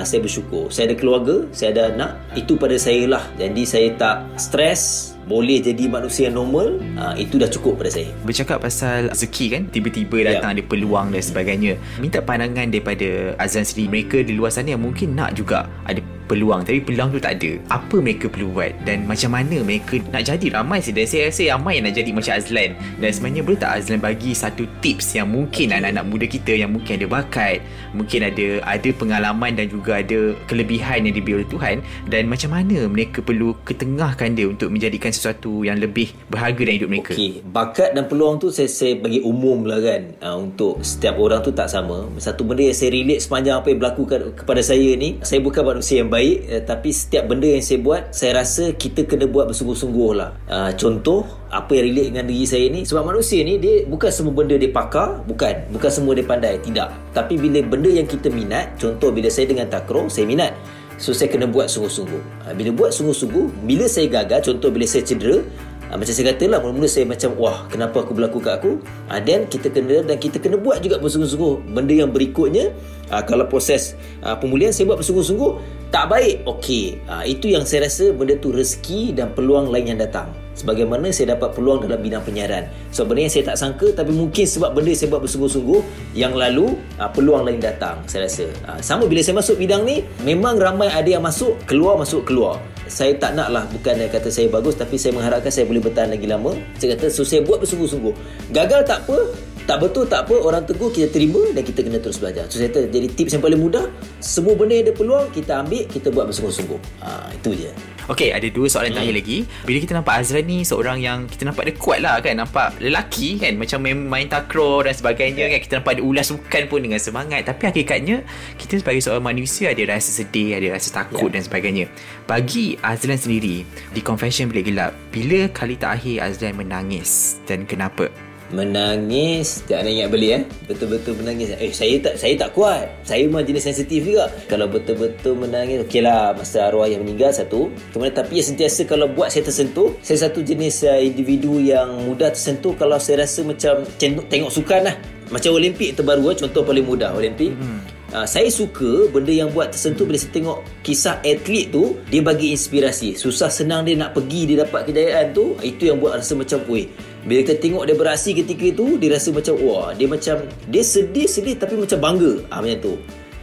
Saya 0.03 0.21
bersyukur. 0.21 0.75
Saya 0.75 0.91
ada 0.91 0.97
keluarga 0.99 1.47
Saya 1.55 1.71
ada 1.71 1.83
anak 1.95 2.11
Itu 2.35 2.59
pada 2.59 2.75
saya 2.77 3.07
lah. 3.07 3.25
Jadi 3.39 3.63
saya 3.63 3.89
tak 3.95 4.27
Stress 4.37 5.16
boleh 5.27 5.59
jadi 5.59 5.91
manusia 5.91 6.31
yang 6.31 6.39
normal 6.39 6.79
uh, 6.95 7.15
itu 7.19 7.35
dah 7.37 7.51
cukup 7.51 7.83
pada 7.83 7.91
saya 7.91 8.09
bercakap 8.23 8.63
pasal 8.63 9.11
rezeki 9.11 9.47
kan 9.51 9.63
tiba-tiba 9.69 10.17
ya. 10.23 10.25
datang 10.39 10.55
yeah. 10.55 10.63
ada 10.63 10.71
peluang 10.71 11.07
dan 11.11 11.23
sebagainya 11.23 11.73
minta 11.99 12.23
pandangan 12.23 12.71
daripada 12.71 13.35
Azan 13.37 13.67
sendiri 13.67 13.91
mereka 13.91 14.23
di 14.23 14.39
luar 14.39 14.55
sana 14.55 14.79
yang 14.79 14.83
mungkin 14.83 15.19
nak 15.19 15.35
juga 15.35 15.67
ada 15.83 15.99
peluang. 16.27 16.67
Tapi 16.67 16.83
peluang 16.83 17.15
tu 17.15 17.21
tak 17.23 17.39
ada. 17.39 17.57
Apa 17.71 18.03
mereka 18.03 18.27
perlu 18.27 18.51
buat? 18.53 18.75
Dan 18.83 19.07
macam 19.07 19.33
mana 19.33 19.63
mereka 19.63 20.03
nak 20.11 20.27
jadi? 20.27 20.47
Ramai 20.53 20.83
sih. 20.83 20.93
Dan 20.93 21.07
saya 21.07 21.31
rasa 21.31 21.43
ramai 21.55 21.79
yang 21.79 21.85
nak 21.89 21.95
jadi 21.97 22.11
macam 22.11 22.33
Azlan. 22.35 22.71
Dan 22.99 23.11
sebenarnya 23.11 23.43
boleh 23.47 23.61
tak 23.63 23.73
Azlan 23.79 24.01
bagi 24.03 24.31
satu 24.35 24.65
tips 24.83 25.17
yang 25.17 25.31
mungkin 25.31 25.73
okay. 25.73 25.79
anak-anak 25.79 26.05
muda 26.05 26.27
kita 26.27 26.53
yang 26.53 26.71
mungkin 26.75 26.99
ada 26.99 27.07
bakat 27.07 27.59
mungkin 27.97 28.29
ada 28.29 28.47
ada 28.67 28.89
pengalaman 28.93 29.57
dan 29.57 29.67
juga 29.71 30.03
ada 30.03 30.35
kelebihan 30.51 31.07
yang 31.07 31.15
diberi 31.15 31.43
oleh 31.43 31.49
Tuhan. 31.49 31.77
Dan 32.11 32.27
macam 32.27 32.51
mana 32.53 32.91
mereka 32.91 33.23
perlu 33.23 33.55
ketengahkan 33.63 34.35
dia 34.35 34.51
untuk 34.51 34.75
menjadikan 34.75 35.15
sesuatu 35.15 35.63
yang 35.63 35.79
lebih 35.79 36.13
berharga 36.29 36.61
dalam 36.61 36.77
hidup 36.77 36.91
mereka? 36.91 37.13
Okay. 37.15 37.41
bakat 37.47 37.95
dan 37.95 38.11
peluang 38.11 38.43
tu 38.43 38.51
saya, 38.51 38.69
saya 38.69 38.99
bagi 38.99 39.23
umum 39.23 39.65
lah 39.65 39.79
kan. 39.81 40.03
Uh, 40.21 40.37
untuk 40.43 40.83
setiap 40.83 41.17
orang 41.17 41.41
tu 41.41 41.55
tak 41.55 41.71
sama. 41.71 42.09
Satu 42.19 42.43
benda 42.43 42.67
yang 42.67 42.77
saya 42.77 42.91
relate 42.93 43.23
sepanjang 43.23 43.57
apa 43.63 43.69
yang 43.71 43.79
berlaku 43.79 44.03
kepada 44.37 44.61
saya 44.65 44.97
ni 44.97 45.21
saya 45.23 45.41
bukan 45.45 45.63
manusia 45.63 46.01
yang 46.01 46.09
baik 46.09 46.16
eh, 46.23 46.63
tapi 46.65 46.95
setiap 46.95 47.29
benda 47.29 47.45
yang 47.45 47.61
saya 47.61 47.83
buat 47.83 48.15
saya 48.15 48.41
rasa 48.41 48.73
kita 48.73 49.05
kena 49.05 49.29
buat 49.29 49.51
bersungguh-sungguh 49.53 50.11
lah. 50.17 50.33
Uh, 50.47 50.71
contoh 50.79 51.27
apa 51.53 51.77
yang 51.77 51.93
relate 51.93 52.09
dengan 52.15 52.25
diri 52.31 52.47
saya 52.47 52.67
ni 52.73 52.87
sebab 52.87 53.03
manusia 53.05 53.43
ni 53.43 53.61
dia 53.61 53.85
bukan 53.85 54.09
semua 54.09 54.33
benda 54.33 54.55
dia 54.55 54.71
pakar 54.71 55.21
bukan. 55.27 55.67
Bukan 55.75 55.91
semua 55.91 56.15
dia 56.15 56.23
pandai 56.23 56.63
tidak. 56.63 56.95
Tapi 57.11 57.37
bila 57.37 57.59
benda 57.67 57.91
yang 57.91 58.07
kita 58.07 58.31
minat 58.31 58.79
contoh 58.79 59.11
bila 59.11 59.29
saya 59.29 59.51
dengan 59.51 59.67
takro 59.67 60.07
saya 60.07 60.25
minat. 60.25 60.55
So 60.97 61.13
saya 61.13 61.29
kena 61.29 61.45
buat 61.45 61.69
sungguh-sungguh. 61.69 62.49
Uh, 62.49 62.55
bila 62.57 62.71
buat 62.73 62.91
sungguh-sungguh 62.95 63.67
bila 63.67 63.85
saya 63.85 64.07
gagal 64.09 64.49
contoh 64.53 64.73
bila 64.73 64.87
saya 64.89 65.05
cedera 65.05 65.45
Ha, 65.87 65.95
macam 65.95 66.11
saya 66.11 66.35
kata 66.35 66.45
lah 66.51 66.59
Mula-mula 66.59 66.89
saya 66.91 67.07
macam 67.07 67.31
Wah 67.39 67.71
kenapa 67.71 68.03
aku 68.03 68.11
berlaku 68.11 68.43
kat 68.43 68.59
aku? 68.59 68.83
Ha, 69.07 69.23
Then 69.23 69.47
kita 69.47 69.71
kena 69.71 70.03
Dan 70.03 70.19
kita 70.19 70.43
kena 70.43 70.59
buat 70.59 70.83
juga 70.83 70.99
bersungguh-sungguh 70.99 71.71
Benda 71.71 71.95
yang 71.95 72.11
berikutnya. 72.11 72.75
Ha, 73.15 73.23
Kalau 73.23 73.47
proses 73.47 73.95
ha, 74.27 74.35
pemulihan 74.35 74.75
Saya 74.75 74.91
buat 74.91 74.99
bersungguh-sungguh 74.99 75.51
Tak 75.95 76.11
baik. 76.11 76.43
Okey 76.43 77.07
ha, 77.07 77.23
Itu 77.23 77.47
yang 77.47 77.63
saya 77.63 77.87
rasa 77.87 78.11
Benda 78.11 78.35
tu 78.35 78.51
rezeki 78.51 79.15
Dan 79.15 79.31
peluang 79.31 79.71
lain 79.71 79.95
yang 79.95 80.01
datang. 80.03 80.27
Sebagaimana 80.57 81.13
saya 81.13 81.37
dapat 81.37 81.53
peluang 81.53 81.85
dalam 81.85 82.01
bidang 82.01 82.25
penyiaran. 82.25 82.65
So 82.89 83.05
benda 83.05 83.29
yang 83.29 83.33
saya 83.33 83.53
tak 83.53 83.61
sangka 83.61 83.93
Tapi 83.93 84.11
mungkin 84.11 84.49
sebab 84.49 84.73
benda 84.75 84.91
saya 84.97 85.13
buat 85.13 85.23
bersungguh-sungguh 85.23 85.81
Yang 86.19 86.33
lalu 86.35 86.67
uh, 86.99 87.11
peluang 87.13 87.47
lain 87.47 87.61
datang 87.63 88.03
Saya 88.11 88.27
rasa. 88.27 88.49
Uh, 88.65 88.81
Sama 88.81 89.05
bila 89.07 89.21
saya 89.23 89.39
masuk 89.39 89.61
bidang 89.61 89.87
ni 89.87 90.03
Memang 90.25 90.59
ramai 90.59 90.91
ada 90.91 91.07
yang 91.07 91.23
masuk 91.23 91.61
Keluar 91.69 92.01
masuk 92.01 92.27
keluar 92.27 92.59
Saya 92.87 93.19
tak 93.19 93.35
nak 93.35 93.51
lah 93.51 93.65
Bukan 93.71 93.99
yang 93.99 94.11
kata 94.11 94.31
saya 94.31 94.47
bagus 94.49 94.79
Tapi 94.79 94.97
saya 94.97 95.13
mengharapkan 95.13 95.51
saya 95.51 95.67
boleh 95.67 95.83
bertahan 95.83 96.15
lagi 96.15 96.27
lama 96.27 96.55
Saya 96.79 96.95
kata 96.95 97.11
so 97.11 97.27
saya 97.27 97.43
buat 97.43 97.63
bersungguh-sungguh 97.63 98.15
Gagal 98.55 98.81
tak 98.87 99.05
apa 99.07 99.19
tak 99.67 99.83
betul 99.83 100.07
tak 100.07 100.31
apa 100.31 100.35
orang 100.39 100.63
tegur 100.63 100.95
kita 100.95 101.11
terima 101.11 101.43
dan 101.51 101.67
kita 101.67 101.83
kena 101.83 101.99
terus 101.99 102.23
belajar. 102.23 102.47
So 102.47 102.63
saya 102.63 102.71
kata 102.71 102.87
jadi 102.87 103.11
tips 103.11 103.35
yang 103.35 103.43
paling 103.43 103.59
mudah 103.59 103.91
semua 104.23 104.55
benda 104.55 104.79
yang 104.79 104.87
ada 104.87 104.95
peluang 104.95 105.27
kita 105.35 105.59
ambil 105.59 105.83
kita 105.91 106.15
buat 106.15 106.31
bersungguh-sungguh. 106.31 106.81
Ha, 107.03 107.35
itu 107.35 107.67
je. 107.67 107.96
Okay, 108.07 108.31
ada 108.31 108.47
dua 108.47 108.71
soalan 108.71 108.95
hmm. 108.95 108.97
terakhir 109.03 109.15
lagi. 109.19 109.39
Bila 109.67 109.79
kita 109.83 109.93
nampak 109.99 110.15
Azran 110.23 110.47
ni 110.47 110.63
seorang 110.63 111.03
yang 111.03 111.27
kita 111.27 111.43
nampak 111.43 111.67
dia 111.67 111.75
kuat 111.75 111.99
lah 111.99 112.23
kan. 112.23 112.39
Nampak 112.39 112.79
lelaki 112.79 113.43
kan. 113.43 113.59
Macam 113.59 113.83
main, 113.83 113.99
main 113.99 114.27
takraw 114.31 114.87
dan 114.87 114.95
sebagainya 114.95 115.51
yeah. 115.51 115.59
kan. 115.59 115.61
Kita 115.67 115.73
nampak 115.83 115.99
dia 115.99 116.05
ulas 116.07 116.27
sukan 116.31 116.63
pun 116.71 116.79
dengan 116.87 117.03
semangat. 117.03 117.51
Tapi 117.51 117.63
hakikatnya, 117.75 118.23
kita 118.55 118.79
sebagai 118.79 119.03
seorang 119.03 119.27
manusia 119.27 119.75
ada 119.75 119.83
rasa 119.91 120.11
sedih, 120.23 120.55
ada 120.55 120.79
rasa 120.79 120.95
takut 120.95 121.27
yeah. 121.31 121.35
dan 121.35 121.43
sebagainya. 121.43 121.85
Bagi 122.31 122.79
Azlan 122.79 123.19
sendiri, 123.19 123.67
di 123.91 124.01
confession 124.03 124.47
bilik 124.55 124.71
gelap, 124.71 124.95
bila 125.11 125.51
kali 125.51 125.75
terakhir 125.75 126.31
Azlan 126.31 126.55
menangis 126.55 127.43
dan 127.51 127.67
kenapa? 127.67 128.07
Menangis 128.55 129.67
tak 129.67 129.83
nak 129.83 129.91
ingat 129.91 130.09
beli 130.11 130.29
eh. 130.39 130.43
Betul-betul 130.71 131.19
menangis. 131.19 131.51
Eh 131.59 131.73
saya 131.75 131.99
tak 131.99 132.15
saya 132.21 132.35
tak 132.39 132.51
kuat. 132.55 132.87
Saya 133.03 133.27
memang 133.27 133.43
jenis 133.43 133.67
sensitif 133.67 134.07
juga. 134.07 134.31
Kalau 134.47 134.71
betul-betul 134.71 135.35
menangis 135.35 135.83
okeylah 135.83 136.37
masa 136.37 136.71
arwah 136.71 136.87
yang 136.87 137.03
meninggal 137.03 137.35
satu. 137.35 137.73
Kemudian 137.91 138.15
tapi 138.15 138.39
yang 138.39 138.49
sentiasa 138.55 138.87
kalau 138.87 139.11
buat 139.11 139.35
saya 139.35 139.47
tersentuh 139.47 139.99
saya 140.03 140.31
satu 140.31 140.43
jenis 140.47 140.87
uh, 140.87 141.01
individu 141.01 141.59
yang 141.59 142.07
mudah 142.07 142.31
tersentuh 142.31 142.75
kalau 142.79 143.01
saya 143.03 143.27
rasa 143.27 143.43
macam 143.43 143.83
tengok, 143.99 144.25
tengok 144.31 144.51
sukan 144.53 144.81
lah. 144.87 144.97
Macam 145.27 145.59
Olimpik 145.59 145.99
terbaru 145.99 146.31
eh, 146.31 146.37
contoh 146.39 146.63
paling 146.63 146.87
mudah 146.87 147.11
Olimpik. 147.19 147.51
Hmm. 147.59 147.83
Uh, 148.15 148.23
saya 148.23 148.47
suka 148.47 149.11
benda 149.11 149.35
yang 149.35 149.51
buat 149.51 149.75
tersentuh 149.75 150.07
bila 150.07 150.15
saya 150.15 150.31
tengok 150.31 150.63
kisah 150.87 151.19
atlet 151.27 151.75
tu 151.75 151.99
dia 152.07 152.23
bagi 152.23 152.55
inspirasi. 152.55 153.19
Susah 153.19 153.51
senang 153.51 153.83
dia 153.83 153.99
nak 153.99 154.15
pergi 154.15 154.55
dia 154.55 154.63
dapat 154.63 154.87
kejayaan 154.87 155.35
tu 155.35 155.59
itu 155.67 155.91
yang 155.91 155.99
buat 155.99 156.15
rasa 156.15 156.39
macam 156.39 156.63
weh 156.71 156.87
bila 157.27 157.43
kita 157.43 157.59
tengok 157.59 157.83
dia 157.91 157.97
beraksi 157.99 158.31
ketika 158.39 158.65
itu 158.71 158.87
dia 159.03 159.11
rasa 159.11 159.35
macam 159.35 159.59
wah 159.59 159.91
dia 159.91 160.07
macam 160.07 160.47
dia 160.71 160.83
sedih 160.87 161.27
sedih 161.27 161.59
tapi 161.59 161.75
macam 161.75 161.99
bangga. 161.99 162.33
Ah 162.55 162.63
macam 162.63 162.79
tu. 162.79 162.95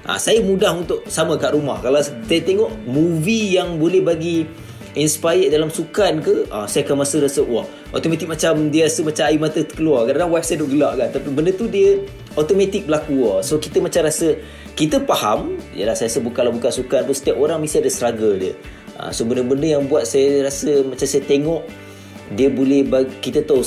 Ah 0.08 0.16
saya 0.16 0.40
mudah 0.40 0.72
untuk 0.72 1.04
sama 1.12 1.36
kat 1.36 1.52
rumah. 1.52 1.84
Kalau 1.84 2.00
saya 2.00 2.42
tengok 2.44 2.72
movie 2.88 3.60
yang 3.60 3.76
boleh 3.76 4.00
bagi 4.00 4.48
inspired 4.96 5.52
dalam 5.52 5.68
sukan 5.68 6.24
ke 6.24 6.48
ah 6.48 6.64
saya 6.64 6.88
akan 6.88 7.04
masa 7.04 7.18
rasa 7.20 7.42
wah 7.44 7.66
automatik 7.92 8.30
macam 8.30 8.70
dia 8.70 8.88
rasa 8.88 9.04
macam 9.04 9.24
air 9.28 9.40
mata 9.44 9.60
terkeluar. 9.60 10.08
Kadang-kadang 10.08 10.32
wife 10.32 10.48
saya 10.48 10.58
duk 10.64 10.70
gelak 10.72 10.94
kan 11.04 11.08
tapi 11.20 11.28
benda 11.36 11.52
tu 11.52 11.66
dia 11.68 12.00
automatik 12.40 12.88
berlaku 12.88 13.14
wah. 13.20 13.40
So 13.44 13.60
kita 13.60 13.84
macam 13.84 14.08
rasa 14.08 14.40
kita 14.80 15.04
faham 15.04 15.60
yalah 15.76 15.92
saya 15.92 16.08
rasa 16.08 16.24
bukanlah 16.24 16.56
bukan 16.56 16.72
sukan 16.72 17.04
pun 17.04 17.16
setiap 17.20 17.36
orang 17.36 17.60
mesti 17.60 17.84
ada 17.84 17.92
struggle 17.92 18.40
dia. 18.40 18.56
Ah 18.96 19.12
so 19.12 19.28
benda-benda 19.28 19.76
yang 19.76 19.92
buat 19.92 20.08
saya 20.08 20.48
rasa 20.48 20.88
macam 20.88 21.04
saya 21.04 21.24
tengok 21.28 21.68
dia 22.34 22.50
boleh 22.50 22.82
bagi, 22.82 23.14
kita 23.22 23.46
tahu 23.46 23.62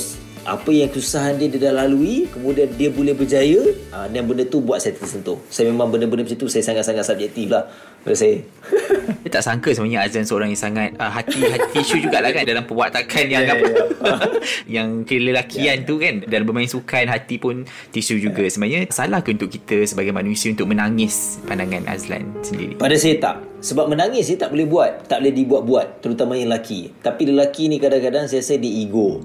apa 0.47 0.71
yang 0.71 0.87
kesusahan 0.87 1.35
dia 1.35 1.51
dia 1.51 1.67
dah 1.67 1.83
lalui 1.83 2.23
kemudian 2.31 2.71
dia 2.79 2.87
boleh 2.87 3.11
berjaya 3.11 3.67
uh, 3.91 4.07
dan 4.07 4.23
benda 4.23 4.47
tu 4.47 4.63
buat 4.63 4.79
saya 4.79 4.95
tersentuh. 4.95 5.35
Saya 5.51 5.67
memang 5.67 5.91
benda-benda 5.91 6.23
macam 6.23 6.39
tu 6.39 6.47
saya 6.47 6.63
sangat-sangat 6.63 7.03
subjektif 7.03 7.51
lah 7.51 7.67
pada 8.07 8.15
saya. 8.15 8.39
Dia 9.27 9.29
tak 9.33 9.43
sangka 9.43 9.75
sebenarnya 9.75 10.07
Azlan 10.07 10.23
seorang 10.23 10.49
yang 10.55 10.61
sangat 10.61 10.95
uh, 10.95 11.11
hati 11.11 11.43
hati 11.43 11.83
isu 11.83 12.07
jugalah 12.07 12.31
kan 12.31 12.47
dalam 12.47 12.63
perwatakan 12.63 13.27
yang 13.27 13.43
Ya, 13.47 13.53
apa 13.53 13.65
ya, 13.69 13.83
yang 14.79 14.87
kelelakian 15.03 15.83
tu 15.83 15.99
kan. 15.99 16.23
Dalam 16.25 16.47
bermain 16.47 16.67
sukan 16.67 17.05
hati 17.11 17.37
pun 17.37 17.67
tisu 17.91 18.17
juga. 18.23 18.47
Sebenarnya 18.47 18.87
salah 18.87 19.19
ke 19.19 19.35
untuk 19.35 19.51
kita 19.51 19.83
sebagai 19.83 20.15
manusia 20.15 20.51
untuk 20.51 20.71
menangis 20.71 21.43
pandangan 21.43 21.85
Azlan 21.91 22.23
sendiri? 22.39 22.79
Pada 22.79 22.95
saya 22.95 23.19
tak. 23.19 23.35
Sebab 23.59 23.91
menangis 23.91 24.31
dia 24.31 24.39
tak 24.39 24.55
boleh 24.55 24.67
buat. 24.67 24.91
Tak 25.11 25.19
boleh 25.21 25.33
dibuat-buat 25.33 25.87
Terutama 25.99 26.39
yang 26.39 26.49
lelaki. 26.49 26.93
Tapi 27.03 27.21
lelaki 27.29 27.67
ni 27.67 27.77
kadang-kadang 27.77 28.31
saya 28.31 28.39
rasa 28.39 28.55
dia 28.55 28.71
ego 28.71 29.21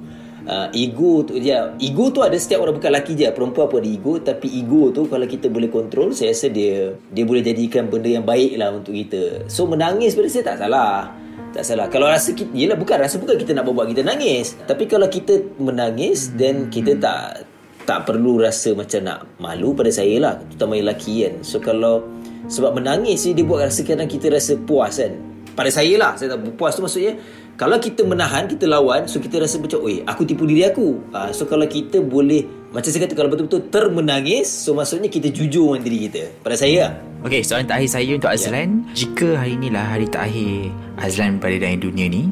uh, 0.46 0.68
Ego 0.74 1.22
tu 1.26 1.38
dia 1.38 1.74
Ego 1.78 2.10
tu 2.10 2.20
ada 2.22 2.34
setiap 2.38 2.64
orang 2.64 2.78
bukan 2.78 2.90
lelaki 2.90 3.12
je. 3.14 3.28
Perempuan 3.30 3.66
pun 3.70 3.78
ada 3.82 3.90
ego 3.90 4.12
Tapi 4.18 4.48
ego 4.62 4.90
tu 4.90 5.06
kalau 5.06 5.26
kita 5.26 5.46
boleh 5.52 5.70
kontrol 5.70 6.10
Saya 6.14 6.34
rasa 6.34 6.50
dia 6.50 6.94
Dia 7.10 7.24
boleh 7.26 7.42
jadikan 7.44 7.86
benda 7.86 8.10
yang 8.10 8.26
baik 8.26 8.58
lah 8.58 8.74
untuk 8.74 8.94
kita. 8.94 9.46
So 9.46 9.68
menangis 9.68 10.14
pada 10.18 10.28
saya 10.30 10.44
tak 10.54 10.58
salah. 10.62 11.12
Tak 11.52 11.64
salah. 11.68 11.86
Kalau 11.92 12.06
rasa 12.08 12.32
kita 12.32 12.50
Yelah 12.54 12.78
bukan 12.78 12.96
Rasa 12.98 13.16
bukan 13.20 13.36
kita 13.38 13.52
nak 13.54 13.68
buat 13.68 13.86
kita 13.90 14.02
nangis. 14.02 14.56
Tapi 14.66 14.88
kalau 14.88 15.06
kita 15.06 15.38
menangis 15.60 16.32
Then 16.34 16.72
kita 16.72 16.98
tak 16.98 17.46
Tak 17.84 18.08
perlu 18.08 18.40
rasa 18.40 18.72
macam 18.72 19.00
nak 19.04 19.18
Malu 19.38 19.76
pada 19.76 19.90
saya 19.92 20.16
lah 20.18 20.34
Terutama 20.48 20.80
lelaki 20.80 21.28
kan. 21.28 21.34
So 21.44 21.60
kalau 21.60 22.08
Sebab 22.48 22.80
menangis 22.80 23.28
Dia 23.28 23.44
buat 23.44 23.68
rasa 23.68 23.84
kadang 23.84 24.08
kita 24.08 24.32
rasa 24.32 24.56
puas 24.58 24.96
kan. 24.96 25.12
Pada 25.52 25.68
saya 25.68 25.92
lah 26.00 26.16
Saya 26.16 26.36
tak 26.36 26.56
puas 26.56 26.72
tu 26.72 26.80
maksudnya 26.80 27.20
Kalau 27.60 27.76
kita 27.76 28.02
menahan 28.02 28.48
Kita 28.48 28.64
lawan 28.64 29.04
So 29.04 29.20
kita 29.20 29.38
rasa 29.38 29.60
macam 29.60 29.84
Oi 29.84 30.00
aku 30.08 30.24
tipu 30.24 30.48
diri 30.48 30.64
aku 30.64 30.98
ha, 31.12 31.30
So 31.36 31.44
kalau 31.44 31.68
kita 31.68 32.00
boleh 32.00 32.72
Macam 32.72 32.88
saya 32.88 33.04
kata 33.04 33.12
Kalau 33.12 33.28
betul-betul 33.28 33.68
termenangis 33.68 34.48
So 34.48 34.72
maksudnya 34.72 35.12
kita 35.12 35.28
jujur 35.28 35.76
dengan 35.76 35.84
diri 35.84 35.98
kita 36.08 36.22
Pada 36.40 36.56
saya 36.56 36.76
lah 36.80 36.92
Okey, 37.22 37.46
soalan 37.46 37.70
terakhir 37.70 37.86
saya 37.86 38.10
untuk 38.18 38.34
Azlan. 38.34 38.82
Yeah. 38.90 38.96
Jika 38.98 39.28
hari 39.38 39.54
inilah 39.54 39.94
hari 39.94 40.10
terakhir 40.10 40.74
Azlan 40.98 41.38
berada 41.38 41.62
dalam 41.62 41.78
dunia 41.78 42.10
ni 42.10 42.26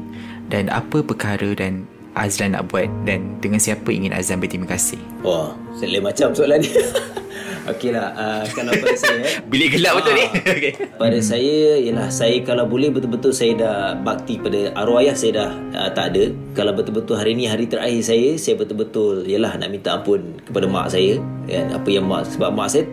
dan 0.51 0.67
apa 0.67 0.99
perkara 1.07 1.55
dan 1.55 1.87
Azlan 2.19 2.59
nak 2.59 2.75
buat 2.75 2.91
dan 3.07 3.39
dengan 3.39 3.63
siapa 3.63 3.87
ingin 3.87 4.11
Azlan 4.11 4.43
berterima 4.43 4.67
kasih? 4.67 4.99
Wah 5.23 5.55
Lain 5.79 6.03
macam 6.03 6.35
soalan 6.35 6.59
ni 6.59 6.75
Okey 7.69 7.91
lah 7.93 8.17
uh, 8.17 8.45
Kalau 8.57 8.73
pada 8.73 8.97
saya 8.97 9.21
eh, 9.21 9.35
Bilik 9.51 9.77
gelap 9.77 10.01
betul 10.01 10.15
ni? 10.17 10.27
Okey. 10.33 10.73
Pada 10.97 11.19
hmm. 11.19 11.27
saya 11.27 11.59
Ialah 11.77 12.09
saya 12.09 12.37
kalau 12.41 12.65
boleh 12.65 12.89
Betul-betul 12.89 13.33
saya 13.37 13.53
dah 13.59 13.77
Bakti 14.01 14.41
pada 14.41 14.73
arwah 14.79 15.05
ayah 15.05 15.17
Saya 15.17 15.33
dah 15.45 15.51
uh, 15.77 15.91
tak 15.93 16.17
ada 16.17 16.33
Kalau 16.57 16.73
betul-betul 16.73 17.17
hari 17.21 17.37
ni 17.37 17.45
Hari 17.45 17.69
terakhir 17.69 18.01
saya 18.01 18.37
Saya 18.41 18.55
betul-betul 18.57 19.29
Ialah 19.29 19.61
nak 19.61 19.69
minta 19.69 20.01
ampun 20.01 20.41
Kepada 20.41 20.65
mak 20.71 20.89
saya 20.89 21.21
ya, 21.45 21.61
Apa 21.77 21.89
yang 21.93 22.09
mak 22.09 22.31
Sebab 22.33 22.51
mak 22.55 22.73
saya 22.73 22.89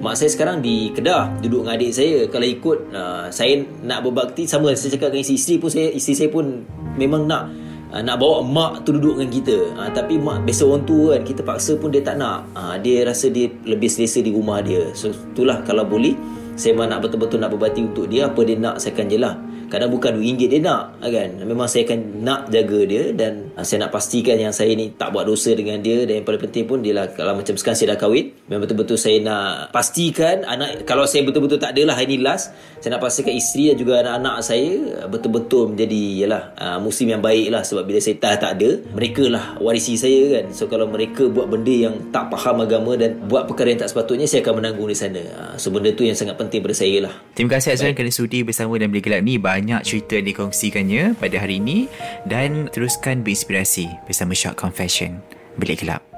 Mak 0.00 0.16
saya 0.16 0.30
sekarang 0.32 0.64
di 0.64 0.92
Kedah 0.96 1.40
Duduk 1.44 1.64
dengan 1.64 1.76
adik 1.76 1.92
saya 1.92 2.24
Kalau 2.28 2.46
ikut 2.48 2.78
uh, 2.92 3.26
Saya 3.32 3.64
nak 3.84 4.04
berbakti 4.04 4.44
Sama 4.44 4.72
saya 4.76 4.96
cakap 4.96 5.12
dengan 5.12 5.28
isteri 5.28 5.56
pun 5.60 5.68
saya, 5.68 5.88
Isteri 5.92 6.14
saya 6.16 6.30
pun 6.32 6.64
Memang 6.96 7.28
nak 7.28 7.69
uh, 7.92 8.02
Nak 8.02 8.16
bawa 8.16 8.42
mak 8.42 8.72
tu 8.86 8.96
duduk 8.96 9.18
dengan 9.18 9.30
kita. 9.30 9.56
Uh, 9.76 9.90
Tapi 9.90 10.16
mak 10.16 10.46
Biasa 10.46 10.62
orang 10.66 10.84
tua 10.86 11.18
kan 11.18 11.22
Kita 11.26 11.40
paksa 11.42 11.72
pun 11.76 11.90
dia 11.90 12.02
tak 12.02 12.16
nak. 12.16 12.46
Uh, 12.54 12.74
Dia 12.78 13.04
rasa 13.04 13.28
dia 13.28 13.50
Lebih 13.66 13.90
selesa 13.90 14.22
di 14.22 14.30
rumah 14.30 14.62
dia. 14.62 14.90
So 14.94 15.10
itulah 15.10 15.60
Kalau 15.66 15.84
boleh 15.84 16.14
Saya 16.54 16.74
memang 16.74 16.94
nak 16.94 17.04
betul-betul 17.04 17.38
Nak 17.42 17.50
berbakti 17.52 17.80
untuk 17.84 18.06
dia. 18.06 18.30
Apa 18.30 18.40
dia 18.46 18.56
nak 18.56 18.78
Saya 18.78 18.94
akan 18.94 19.06
je 19.10 19.18
lah 19.18 19.34
Kadang 19.70 19.94
bukan 19.94 20.18
RM2 20.18 20.42
dia 20.50 20.58
nak 20.58 20.98
kan? 20.98 21.30
Memang 21.46 21.70
saya 21.70 21.86
akan 21.86 22.26
nak 22.26 22.50
jaga 22.50 22.82
dia 22.82 23.14
Dan 23.14 23.54
uh, 23.54 23.62
saya 23.62 23.86
nak 23.86 23.94
pastikan 23.94 24.34
yang 24.34 24.50
saya 24.50 24.74
ni 24.74 24.90
Tak 24.98 25.14
buat 25.14 25.22
dosa 25.22 25.54
dengan 25.54 25.78
dia. 25.78 26.02
Dan 26.02 26.20
yang 26.20 26.26
paling 26.26 26.42
penting 26.42 26.66
pun 26.66 26.82
Dia 26.82 26.98
lah 26.98 27.06
Kalau 27.14 27.38
macam 27.38 27.54
sekarang 27.54 27.78
saya 27.78 27.94
dah 27.94 27.98
kahwin 28.02 28.34
Memang 28.50 28.66
betul-betul 28.66 28.98
saya 28.98 29.22
nak 29.22 29.70
Pastikan 29.70 30.42
anak 30.42 30.82
Kalau 30.82 31.06
saya 31.06 31.22
betul-betul 31.22 31.62
tak 31.62 31.78
ada 31.78 31.82
lah 31.86 31.94
Hari 31.94 32.10
ni 32.10 32.18
last 32.18 32.50
Saya 32.82 32.98
nak 32.98 33.06
pastikan 33.06 33.30
isteri 33.30 33.70
Dan 33.70 33.78
juga 33.78 34.02
anak-anak 34.02 34.36
saya 34.42 34.70
uh, 35.00 35.08
Betul-betul 35.08 35.70
menjadi 35.70 36.02
Yalah 36.26 36.42
uh, 36.58 36.78
Muslim 36.82 37.14
yang 37.14 37.22
baik 37.22 37.54
lah. 37.54 37.62
Sebab 37.62 37.86
bila 37.86 38.02
saya 38.02 38.18
dah 38.18 38.34
tak 38.34 38.58
ada 38.58 38.70
Mereka 38.90 39.30
lah 39.30 39.54
warisi 39.62 39.94
saya 39.94 40.42
kan? 40.42 40.50
So 40.50 40.66
kalau 40.66 40.90
mereka 40.90 41.30
buat 41.30 41.46
benda 41.46 41.70
yang 41.70 41.94
Tak 42.10 42.26
faham 42.34 42.66
agama 42.66 42.98
Dan 42.98 43.30
buat 43.30 43.46
perkara 43.46 43.70
yang 43.70 43.80
tak 43.86 43.94
sepatutnya 43.94 44.26
Saya 44.26 44.42
akan 44.42 44.58
menanggung 44.58 44.90
di 44.90 44.98
sana. 44.98 45.22
Uh, 45.22 45.54
So 45.60 45.68
benda 45.68 45.92
tu 45.92 46.08
yang 46.08 46.16
sangat 46.16 46.40
penting 46.40 46.64
pada 46.64 46.72
saya 46.72 47.04
lah. 47.04 47.12
Terima 47.36 47.60
kasih 47.60 47.76
Azlan 47.76 47.92
kerana 47.92 48.08
sudi 48.08 48.40
bersama 48.40 48.80
dan 48.80 48.88
Bilik 48.88 49.04
Gelap 49.04 49.20
ni 49.20 49.36
banyak 49.60 49.84
cerita 49.84 50.16
yang 50.16 50.32
dikongsikannya 50.32 51.04
pada 51.20 51.36
hari 51.36 51.60
ini 51.60 51.84
dan 52.24 52.72
teruskan 52.72 53.20
berinspirasi 53.20 53.92
bersama 54.08 54.32
Shock 54.32 54.56
Confession 54.56 55.20
Bilik 55.60 55.84
Gelap. 55.84 56.09